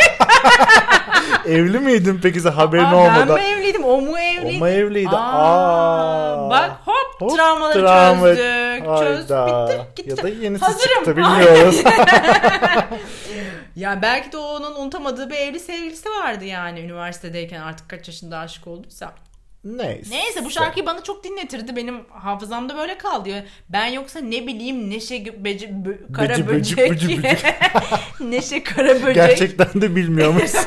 Evli 1.46 1.80
miydin 1.80 2.20
peki 2.24 2.42
sen 2.42 2.52
haberin 2.52 2.84
Aa, 2.84 2.92
ben 2.92 2.98
olmadan? 2.98 3.34
mi 3.40 3.42
evliydim? 3.46 3.84
O 3.84 4.02
mu 4.02 4.20
evliydi? 4.20 4.56
O 4.58 4.60
mu 4.60 4.68
evliydi? 4.68 5.10
Aa, 5.16 6.46
Aa. 6.46 6.50
Bak 6.50 6.72
hop, 7.24 7.36
travmaları 7.36 7.80
travma- 7.80 8.36
çözdük. 8.36 8.86
Çöz 8.86 9.30
Hayda. 9.30 9.70
bitti 9.70 10.04
gitti. 10.04 10.10
Ya 10.10 10.24
da 10.24 10.30
yenisi 10.30 10.66
Hazırım. 10.66 10.94
çıktı 10.96 11.18
bilmiyoruz. 11.18 11.84
Ya 13.76 14.02
belki 14.02 14.32
de 14.32 14.38
onun 14.38 14.76
unutamadığı 14.76 15.30
bir 15.30 15.36
evli 15.36 15.60
sevgilisi 15.60 16.10
vardı 16.10 16.46
yani 16.46 16.80
üniversitedeyken 16.80 17.62
artık 17.62 17.90
kaç 17.90 18.08
yaşında 18.08 18.38
aşık 18.38 18.68
olduysa. 18.68 19.14
Neyse. 19.64 20.16
Neyse 20.16 20.46
bu 20.46 20.50
şarkıyı 20.52 20.86
bana 20.86 21.04
çok 21.04 21.24
dinletirdi. 21.24 21.76
Benim 21.76 22.06
hafızamda 22.10 22.78
böyle 22.78 22.98
kaldı. 22.98 23.30
Ben 23.70 23.86
yoksa 23.86 24.20
ne 24.20 24.48
bileyim 24.48 24.90
Neşe 24.90 25.44
bece, 25.44 25.66
bö- 25.68 26.14
kara 26.14 26.34
bıcı, 26.34 26.48
böcek. 26.48 26.92
bıcı, 26.92 27.08
bıcı. 27.24 27.38
Neşe 28.20 28.64
kara 28.64 28.94
böcek. 28.96 29.16
Gerçekten 29.16 29.82
de 29.82 29.96
bilmiyormuşsun. 29.96 30.60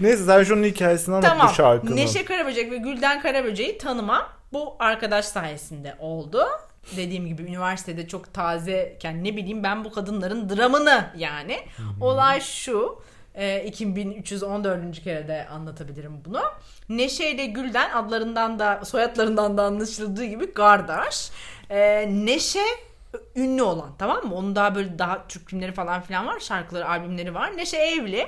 Neyse 0.00 0.24
sen 0.24 0.42
şunun 0.42 0.64
hikayesini 0.64 1.14
anlat 1.14 1.30
Tamam. 1.30 1.48
bu 1.48 1.54
şarkının. 1.54 1.96
Neşe 1.96 2.24
Karaböcek 2.24 2.70
ve 2.72 2.76
Gülden 2.76 3.22
Karaböcek'i 3.22 3.78
tanımam 3.78 4.28
bu 4.52 4.76
arkadaş 4.78 5.24
sayesinde 5.24 5.96
oldu. 5.98 6.46
Dediğim 6.96 7.26
gibi 7.26 7.42
üniversitede 7.42 8.08
çok 8.08 8.34
tazeyken 8.34 9.24
ne 9.24 9.36
bileyim 9.36 9.62
ben 9.62 9.84
bu 9.84 9.92
kadınların 9.92 10.48
dramını 10.48 11.10
yani. 11.16 11.58
Olay 12.00 12.40
şu. 12.40 13.02
e, 13.34 13.64
2314. 13.64 15.02
kere 15.04 15.28
de 15.28 15.46
anlatabilirim 15.48 16.12
bunu. 16.24 16.42
Neşe 16.88 17.30
ile 17.30 17.46
Gülden 17.46 17.90
adlarından 17.90 18.58
da 18.58 18.80
soyadlarından 18.84 19.58
da 19.58 19.62
anlaşıldığı 19.62 20.24
gibi 20.24 20.54
kardeş. 20.54 21.30
E, 21.70 22.08
Neşe 22.26 22.64
ünlü 23.36 23.62
olan 23.62 23.90
tamam 23.98 24.24
mı? 24.26 24.34
Onun 24.34 24.56
daha 24.56 24.74
böyle 24.74 24.98
daha 24.98 25.26
Türk 25.28 25.48
filmleri 25.50 25.72
falan 25.72 26.00
filan 26.00 26.26
var. 26.26 26.40
Şarkıları, 26.40 26.88
albümleri 26.88 27.34
var. 27.34 27.56
Neşe 27.56 27.76
evli. 27.76 28.26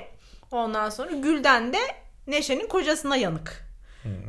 Ondan 0.53 0.89
sonra 0.89 1.11
Gülden 1.11 1.73
de 1.73 1.79
Neşe'nin 2.27 2.67
kocasına 2.67 3.15
yanık. 3.15 3.63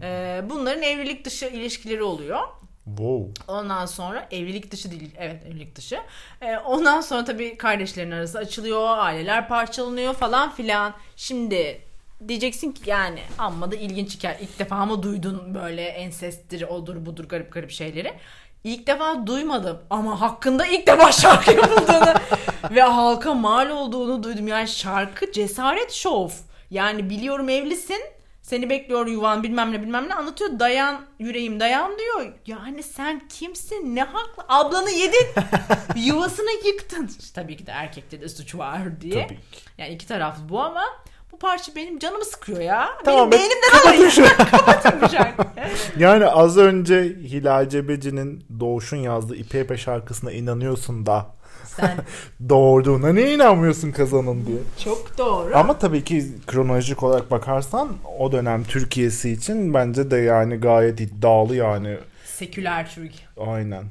Ee, 0.02 0.42
bunların 0.50 0.82
evlilik 0.82 1.24
dışı 1.24 1.46
ilişkileri 1.46 2.02
oluyor. 2.02 2.40
Wow. 2.84 3.52
Ondan 3.52 3.86
sonra 3.86 4.28
evlilik 4.30 4.70
dışı 4.70 4.90
değil. 4.90 5.10
Evet 5.18 5.46
evlilik 5.46 5.76
dışı. 5.76 5.98
Ee, 6.40 6.58
ondan 6.58 7.00
sonra 7.00 7.24
tabii 7.24 7.56
kardeşlerin 7.56 8.10
arası 8.10 8.38
açılıyor. 8.38 8.98
Aileler 8.98 9.48
parçalanıyor 9.48 10.14
falan 10.14 10.50
filan. 10.50 10.94
Şimdi 11.16 11.80
diyeceksin 12.28 12.72
ki 12.72 12.90
yani 12.90 13.20
amma 13.38 13.72
da 13.72 13.76
ilginç 13.76 14.16
hikaye. 14.16 14.38
İlk 14.40 14.58
defa 14.58 14.86
mı 14.86 15.02
duydun 15.02 15.54
böyle 15.54 15.82
ensesttir 15.82 16.62
odur 16.62 17.06
budur 17.06 17.24
garip 17.24 17.52
garip 17.52 17.70
şeyleri. 17.70 18.14
İlk 18.64 18.86
defa 18.86 19.26
duymadım 19.26 19.78
ama 19.90 20.20
hakkında 20.20 20.66
ilk 20.66 20.86
defa 20.86 21.12
şarkı 21.22 21.52
yapıldığını 21.52 22.14
ve 22.70 22.82
halka 22.82 23.34
mal 23.34 23.70
olduğunu 23.70 24.22
duydum. 24.22 24.48
Yani 24.48 24.68
şarkı 24.68 25.32
cesaret 25.32 25.92
şov. 25.92 26.28
Yani 26.70 27.10
biliyorum 27.10 27.48
evlisin 27.48 28.00
seni 28.42 28.70
bekliyor 28.70 29.06
yuvan 29.06 29.42
bilmem 29.42 29.72
ne 29.72 29.82
bilmem 29.82 30.08
ne 30.08 30.14
anlatıyor. 30.14 30.58
Dayan 30.58 31.00
yüreğim 31.18 31.60
dayan 31.60 31.98
diyor. 31.98 32.32
Yani 32.46 32.82
sen 32.82 33.28
kimsin? 33.28 33.96
Ne 33.96 34.02
haklı? 34.02 34.44
Ablanı 34.48 34.90
yedin. 34.90 35.26
Yuvasını 35.96 36.50
yıktın. 36.66 37.10
Tabii 37.34 37.56
ki 37.56 37.66
de 37.66 37.70
erkekte 37.70 38.20
de 38.20 38.28
suç 38.28 38.54
var 38.54 39.00
diye. 39.00 39.26
Tabii 39.26 39.36
ki. 39.40 39.60
Yani 39.78 39.94
iki 39.94 40.06
taraf 40.06 40.36
bu 40.48 40.60
ama 40.62 40.84
bu 41.32 41.38
parça 41.38 41.74
benim 41.76 41.98
canımı 41.98 42.24
sıkıyor 42.24 42.60
ya. 42.60 42.88
Tamam, 43.04 43.30
benim 43.32 43.42
ben- 43.42 43.50
beynimden 43.50 43.90
alayım. 43.90 44.36
Kapatın 44.50 45.00
bu 45.02 45.08
şarkıyı. 45.08 45.48
Yani 45.98 46.26
az 46.26 46.56
önce 46.58 47.02
Hilal 47.04 47.68
Cebeci'nin 47.68 48.44
Doğuş'un 48.60 48.96
yazdığı 48.96 49.36
İpepe 49.36 49.76
şarkısına 49.76 50.32
inanıyorsun 50.32 51.06
da 51.06 51.26
Sen 51.66 51.96
doğurduğuna 52.48 53.12
niye 53.12 53.34
inanmıyorsun 53.34 53.92
kazanın 53.92 54.46
diye. 54.46 54.58
çok 54.84 55.18
doğru. 55.18 55.56
Ama 55.56 55.78
tabii 55.78 56.04
ki 56.04 56.26
kronolojik 56.46 57.02
olarak 57.02 57.30
bakarsan 57.30 57.88
o 58.18 58.32
dönem 58.32 58.64
Türkiye'si 58.64 59.30
için 59.30 59.74
bence 59.74 60.10
de 60.10 60.16
yani 60.16 60.56
gayet 60.56 61.00
iddialı 61.00 61.56
yani. 61.56 61.96
Seküler 62.24 62.90
Türk. 62.94 63.12
Aynen. 63.36 63.84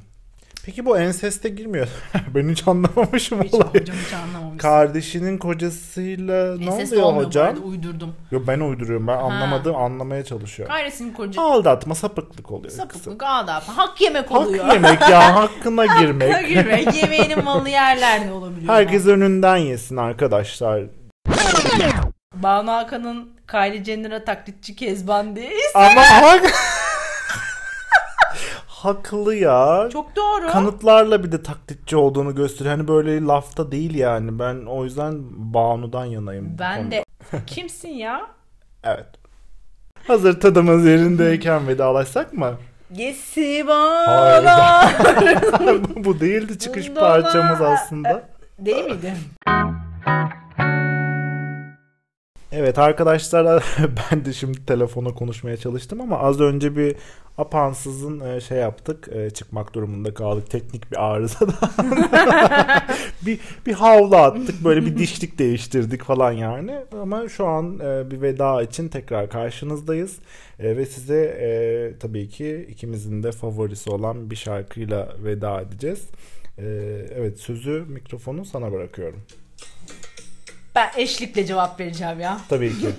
Peki 0.66 0.84
bu 0.86 0.98
enseste 0.98 1.48
girmiyor. 1.48 1.88
ben 2.34 2.48
hiç 2.48 2.68
anlamamışım 2.68 3.42
Hiç 3.42 3.54
olayı. 3.54 3.68
hocam 3.70 3.96
hiç 4.06 4.12
anlamamışsın. 4.14 4.58
Kardeşinin 4.58 5.38
kocasıyla 5.38 6.56
ne 6.56 6.64
Ensest 6.64 6.92
oluyor 6.92 7.06
olmuyor 7.06 7.24
bu 7.24 7.28
hocam? 7.28 7.46
arada, 7.46 7.60
uydurdum. 7.60 8.14
Yo 8.30 8.40
ben 8.46 8.60
uyduruyorum. 8.60 9.06
Ben 9.06 9.16
anlamadım 9.16 9.76
anlamaya 9.76 10.24
çalışıyorum. 10.24 10.74
Gayresin 10.74 11.12
koca. 11.12 11.42
Aldatma 11.42 11.94
sapıklık 11.94 12.50
oluyor. 12.50 12.70
Sapıklık 12.72 13.22
ağda. 13.22 13.54
Hak 13.54 14.00
yemek 14.00 14.30
Hak 14.30 14.40
oluyor. 14.40 14.72
yemek 14.72 15.00
ya 15.00 15.34
hakkına 15.36 15.82
Hakkına 15.82 16.00
girmek. 16.00 16.48
girmek. 16.48 16.94
Yemeğinin 16.94 17.44
malını 17.44 17.68
yerler 17.70 18.26
ne 18.26 18.32
olabiliyor? 18.32 18.74
Herkes 18.74 19.06
önünden 19.06 19.56
yesin 19.56 19.96
arkadaşlar. 19.96 20.82
Banu 22.34 22.70
Hakan'ın 22.72 23.28
Kylie 23.50 23.84
Jenner'a 23.84 24.24
taklitçi 24.24 24.76
Kezban 24.76 25.36
değil. 25.36 25.52
Ama 25.74 26.02
hak... 26.02 26.42
haklı 28.84 29.34
ya. 29.34 29.88
Çok 29.92 30.16
doğru. 30.16 30.48
Kanıtlarla 30.52 31.24
bir 31.24 31.32
de 31.32 31.42
taklitçi 31.42 31.96
olduğunu 31.96 32.34
gösteriyor. 32.34 32.76
Hani 32.76 32.88
böyle 32.88 33.20
lafta 33.24 33.72
değil 33.72 33.94
yani. 33.94 34.38
Ben 34.38 34.66
o 34.66 34.84
yüzden 34.84 35.14
Banu'dan 35.54 36.04
yanayım. 36.04 36.56
ben 36.58 36.76
konuda. 36.80 36.90
de. 36.90 37.04
Kimsin 37.46 37.88
ya? 37.88 38.26
Evet. 38.84 39.06
Hazır 40.06 40.40
tadımız 40.40 40.86
yerindeyken 40.86 41.68
vedalaşsak 41.68 42.32
mı? 42.32 42.54
Gesi 42.92 43.64
bana. 43.68 44.82
bu 45.96 46.20
değildi 46.20 46.58
çıkış 46.58 46.94
parçamız 46.94 47.60
da- 47.60 47.68
aslında. 47.68 48.28
Değil 48.58 48.84
miydi? 48.84 49.14
Evet 52.56 52.78
arkadaşlar 52.78 53.64
ben 54.12 54.24
de 54.24 54.32
şimdi 54.32 54.66
telefona 54.66 55.14
konuşmaya 55.14 55.56
çalıştım 55.56 56.00
ama 56.00 56.18
az 56.18 56.40
önce 56.40 56.76
bir 56.76 56.96
apansızın 57.38 58.20
e, 58.20 58.40
şey 58.40 58.58
yaptık 58.58 59.08
e, 59.12 59.30
çıkmak 59.30 59.74
durumunda 59.74 60.14
kaldık 60.14 60.50
teknik 60.50 60.92
bir 60.92 61.04
arızadan. 61.04 61.70
bir, 63.26 63.38
bir 63.66 63.72
havlu 63.72 64.16
attık 64.16 64.64
böyle 64.64 64.86
bir 64.86 64.98
dişlik 64.98 65.38
değiştirdik 65.38 66.02
falan 66.02 66.32
yani 66.32 66.74
ama 67.02 67.28
şu 67.28 67.46
an 67.46 67.80
e, 67.80 68.10
bir 68.10 68.22
veda 68.22 68.62
için 68.62 68.88
tekrar 68.88 69.30
karşınızdayız 69.30 70.18
ve 70.58 70.86
size 70.86 71.96
tabii 72.00 72.28
ki 72.28 72.66
ikimizin 72.70 73.22
de 73.22 73.32
favorisi 73.32 73.90
olan 73.90 74.30
bir 74.30 74.36
şarkıyla 74.36 75.08
veda 75.24 75.60
edeceğiz. 75.60 76.08
Evet 77.16 77.38
sözü 77.38 77.84
mikrofonu 77.88 78.44
sana 78.44 78.72
bırakıyorum. 78.72 79.20
Ben 80.74 80.90
eşlikle 80.96 81.46
cevap 81.46 81.80
vereceğim 81.80 82.20
ya. 82.20 82.40
Tabii 82.48 82.80
ki. 82.80 82.86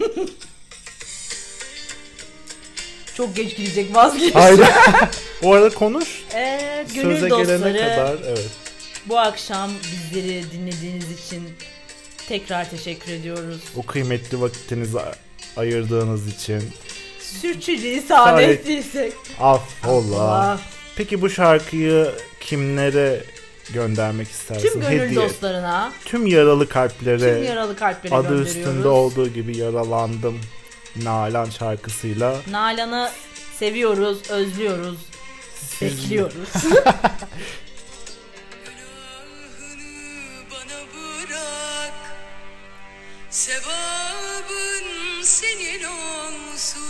Çok 3.17 3.35
geç 3.35 3.55
gidecek 3.57 3.95
vazgeç. 3.95 4.35
Hayır. 4.35 4.59
o 5.43 5.53
arada 5.53 5.69
konuş. 5.69 6.23
Evet, 6.35 6.95
gönül 6.95 7.15
Söze 7.15 7.29
dostları. 7.29 7.59
gelene 7.61 7.77
kadar 7.95 8.15
evet. 8.27 8.49
Bu 9.05 9.19
akşam 9.19 9.71
bizleri 9.91 10.43
dinlediğiniz 10.51 11.25
için 11.25 11.49
tekrar 12.27 12.69
teşekkür 12.69 13.11
ediyoruz. 13.11 13.61
O 13.75 13.83
kıymetli 13.83 14.41
vakitinizi 14.41 14.97
ayırdığınız 15.57 16.27
için 16.27 16.63
Sürçülisan 17.19 18.25
Sağ- 18.25 18.41
ettiysek. 18.41 19.13
affola. 19.39 20.21
Allah. 20.21 20.59
Peki 20.95 21.21
bu 21.21 21.29
şarkıyı 21.29 22.11
kimlere 22.39 23.23
göndermek 23.73 24.29
istersin? 24.29 24.69
Tüm 24.69 24.81
gönül 24.81 24.99
Hediye. 24.99 25.15
dostlarına, 25.21 25.93
Tüm 26.05 26.27
yaralı 26.27 26.69
kalplere 26.69 27.33
tüm 27.35 27.43
yaralı 27.43 27.75
kalplere 27.75 28.15
adı 28.15 28.41
üstünde 28.43 28.87
olduğu 28.87 29.27
gibi 29.27 29.57
yaralandım. 29.57 30.39
Nalan 31.03 31.49
şarkısıyla 31.49 32.35
Nalan'ı 32.51 33.11
seviyoruz, 33.59 34.29
özlüyoruz, 34.29 34.97
bekliyoruz. 35.81 36.49
Bana 36.53 36.75
bana 40.51 40.79
bırak 40.93 41.93
Sevabın 43.29 45.21
senin 45.23 45.83
olsun 45.83 46.81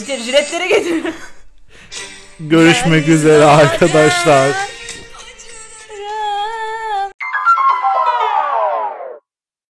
Getir 0.00 0.18
jiletleri 0.24 0.68
getir. 0.68 1.02
Görüşmek 2.40 3.08
üzere 3.08 3.44
arkadaşlar. 3.44 4.50